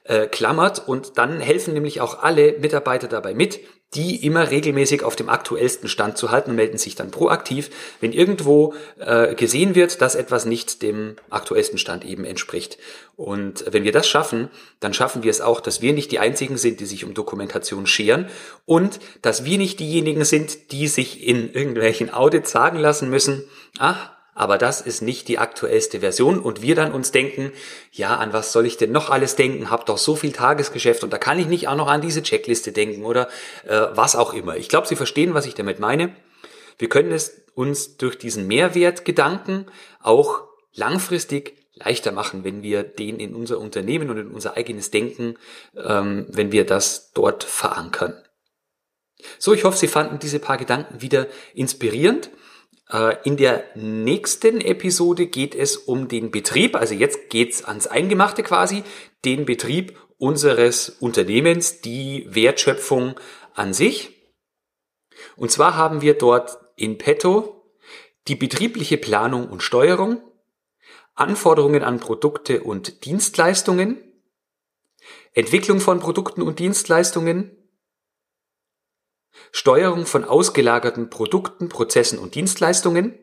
äh, 0.08 0.28
klammert 0.28 0.88
und 0.88 1.17
dann 1.17 1.39
helfen 1.39 1.74
nämlich 1.74 2.02
auch 2.02 2.24
alle 2.24 2.58
Mitarbeiter 2.60 3.08
dabei 3.08 3.34
mit, 3.34 3.60
die 3.93 4.26
immer 4.26 4.52
regelmäßig 4.52 5.04
auf 5.04 5.15
dem 5.15 5.30
aktuellsten 5.30 5.88
Stand 5.88 6.17
zu 6.17 6.30
halten 6.30 6.50
und 6.50 6.56
melden 6.58 6.78
sich 6.78 6.96
dann 6.96 7.10
proaktiv, 7.10 7.70
wenn 8.02 8.12
irgendwo 8.12 8.74
äh, 9.00 9.34
gesehen 9.34 9.76
wird, 9.76 10.02
dass 10.02 10.15
etwas 10.15 10.46
nicht 10.46 10.82
dem 10.82 11.15
aktuellsten 11.30 11.78
Stand 11.78 12.04
eben 12.04 12.26
entspricht. 12.26 12.78
Und 13.15 13.63
wenn 13.72 13.86
wir 13.86 13.93
das 13.93 14.08
schaffen, 14.08 14.50
dann 14.82 14.93
schaffen 14.93 15.24
wir 15.24 15.32
es 15.32 15.39
auch, 15.39 15.62
dass 15.62 15.82
wir 15.82 15.93
nicht 15.93 16.12
die 16.12 16.20
einzigen 16.20 16.58
sind, 16.58 16.82
die 16.82 16.86
sich 16.86 17.06
um 17.06 17.13
Dokumentation 17.13 17.88
scheren 17.88 18.28
und 18.65 19.00
dass 19.22 19.46
wir 19.46 19.58
nicht 19.58 19.80
diejenigen 19.80 20.26
sind, 20.26 20.74
die 20.74 20.88
sich 20.88 21.26
in 21.26 21.54
irgendwelchen 21.54 22.13
Audits 22.13 22.52
sagen 22.52 22.78
lassen 22.78 23.10
müssen, 23.10 23.46
ach, 23.80 24.16
aber 24.38 24.60
das 24.60 24.82
ist 24.82 25.02
nicht 25.02 25.28
die 25.30 25.39
aktuellste 25.39 26.00
Version 26.02 26.39
und 26.39 26.62
wir 26.62 26.76
dann 26.76 26.91
uns 26.91 27.12
denken, 27.12 27.52
ja, 27.91 28.17
an 28.17 28.34
was 28.34 28.52
soll 28.52 28.67
ich 28.67 28.78
denn 28.78 28.91
noch 28.91 29.10
alles 29.10 29.36
denken? 29.36 29.71
Hab 29.71 29.88
doch 29.88 29.97
so 29.97 30.15
viel 30.15 30.32
Tagesgeschäft 30.32 31.04
und 31.04 31.12
da 31.12 31.17
kann 31.17 31.39
ich 31.39 31.47
nicht 31.47 31.67
auch 31.67 31.76
noch 31.76 31.88
an 31.88 32.02
diese 32.02 32.21
Checkliste 32.21 32.71
denken 32.71 33.04
oder 33.04 33.30
äh, 33.65 33.88
was 33.93 34.15
auch 34.15 34.36
immer. 34.36 34.56
Ich 34.56 34.69
glaube, 34.69 34.88
Sie 34.88 34.95
verstehen, 34.95 35.34
was 35.34 35.47
ich 35.47 35.56
damit 35.56 35.80
meine. 35.80 36.15
Wir 36.78 36.88
können 36.88 37.12
es 37.12 37.41
uns 37.56 37.97
durch 37.97 38.15
diesen 38.19 38.45
Mehrwertgedanken 38.45 39.65
auch 40.04 40.43
langfristig 40.76 41.58
leichter 41.73 42.12
machen, 42.12 42.43
wenn 42.43 42.62
wir 42.62 42.84
den 42.84 43.19
in 43.19 43.34
unser 43.34 43.58
Unternehmen 43.58 44.12
und 44.12 44.19
in 44.19 44.28
unser 44.30 44.56
eigenes 44.56 44.91
Denken, 44.91 45.36
ähm, 45.76 46.28
wenn 46.30 46.52
wir 46.52 46.63
das 46.63 47.12
dort 47.13 47.43
verankern. 47.43 48.13
So, 49.39 49.54
ich 49.54 49.63
hoffe, 49.63 49.80
Sie 49.80 49.88
fanden 49.88 50.19
diese 50.19 50.38
paar 50.38 50.58
Gedanken 50.58 51.02
wieder 51.02 51.26
inspirierend. 51.56 52.30
Äh, 52.91 53.17
in 53.23 53.38
der 53.38 53.65
nächsten 53.76 54.62
Episode 54.62 55.28
geht 55.28 55.56
es 55.56 55.78
um 55.78 56.08
den 56.08 56.32
Betrieb, 56.32 56.76
also 56.76 56.93
jetzt 56.93 57.30
geht's 57.30 57.63
ans 57.63 57.88
Eingemachte 57.88 58.43
quasi, 58.43 58.84
den 59.26 59.45
Betrieb 59.45 59.97
unseres 60.17 60.89
Unternehmens, 60.89 61.82
die 61.82 62.28
Wertschöpfung 62.30 63.19
an 63.54 63.73
sich. 63.73 64.15
Und 65.36 65.52
zwar 65.52 65.76
haben 65.76 66.02
wir 66.02 66.13
dort 66.15 66.58
in 66.76 66.97
petto 66.97 67.54
die 68.28 68.36
betriebliche 68.36 68.97
Planung 68.97 69.50
und 69.50 69.63
Steuerung, 69.63 70.21
Anforderungen 71.15 71.84
an 71.84 72.00
Produkte 72.00 72.62
und 72.62 73.06
Dienstleistungen, 73.06 73.97
Entwicklung 75.34 75.80
von 75.80 76.00
Produkten 76.00 76.41
und 76.41 76.60
Dienstleistungen, 76.60 77.57
Steuerung 79.52 80.06
von 80.06 80.23
ausgelagerten 80.23 81.10
Produkten, 81.10 81.69
Prozessen 81.69 82.19
und 82.19 82.36
Dienstleistungen, 82.36 83.17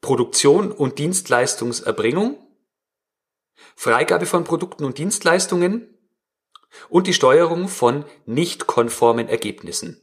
Produktion 0.00 0.72
und 0.72 0.98
Dienstleistungserbringung, 0.98 2.38
Freigabe 3.76 4.26
von 4.26 4.44
Produkten 4.44 4.84
und 4.84 4.98
Dienstleistungen 4.98 5.98
und 6.88 7.06
die 7.06 7.14
Steuerung 7.14 7.68
von 7.68 8.04
nicht 8.26 8.66
konformen 8.66 9.28
Ergebnissen. 9.28 10.00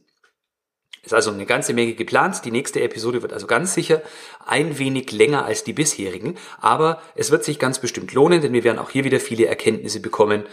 Ist 1.02 1.14
also 1.14 1.30
eine 1.30 1.46
ganze 1.46 1.74
Menge 1.74 1.94
geplant. 1.94 2.44
Die 2.44 2.50
nächste 2.50 2.82
Episode 2.82 3.22
wird 3.22 3.32
also 3.32 3.46
ganz 3.46 3.72
sicher 3.72 4.02
ein 4.44 4.78
wenig 4.78 5.10
länger 5.12 5.44
als 5.44 5.64
die 5.64 5.72
bisherigen, 5.72 6.36
aber 6.60 7.00
es 7.14 7.30
wird 7.30 7.44
sich 7.44 7.58
ganz 7.58 7.78
bestimmt 7.78 8.12
lohnen, 8.12 8.42
denn 8.42 8.52
wir 8.52 8.64
werden 8.64 8.78
auch 8.78 8.90
hier 8.90 9.04
wieder 9.04 9.20
viele 9.20 9.46
Erkenntnisse 9.46 10.00
bekommen, 10.00 10.44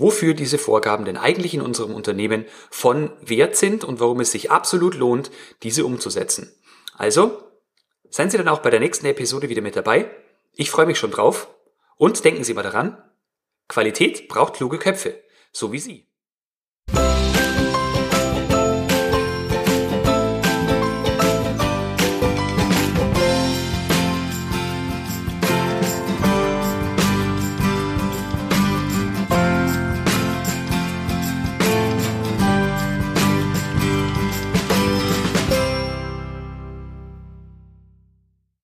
wofür 0.00 0.34
diese 0.34 0.58
Vorgaben 0.58 1.04
denn 1.04 1.16
eigentlich 1.16 1.54
in 1.54 1.62
unserem 1.62 1.94
Unternehmen 1.94 2.46
von 2.70 3.12
Wert 3.20 3.56
sind 3.56 3.84
und 3.84 4.00
warum 4.00 4.20
es 4.20 4.32
sich 4.32 4.50
absolut 4.50 4.94
lohnt, 4.94 5.30
diese 5.62 5.84
umzusetzen. 5.84 6.54
Also, 6.96 7.42
seien 8.08 8.30
Sie 8.30 8.36
dann 8.36 8.48
auch 8.48 8.60
bei 8.60 8.70
der 8.70 8.80
nächsten 8.80 9.06
Episode 9.06 9.48
wieder 9.48 9.62
mit 9.62 9.76
dabei. 9.76 10.10
Ich 10.52 10.70
freue 10.70 10.86
mich 10.86 10.98
schon 10.98 11.10
drauf. 11.12 11.48
Und 11.96 12.24
denken 12.24 12.44
Sie 12.44 12.54
mal 12.54 12.62
daran, 12.62 13.02
Qualität 13.68 14.26
braucht 14.28 14.54
kluge 14.54 14.78
Köpfe, 14.78 15.22
so 15.52 15.70
wie 15.70 15.78
Sie. 15.78 16.09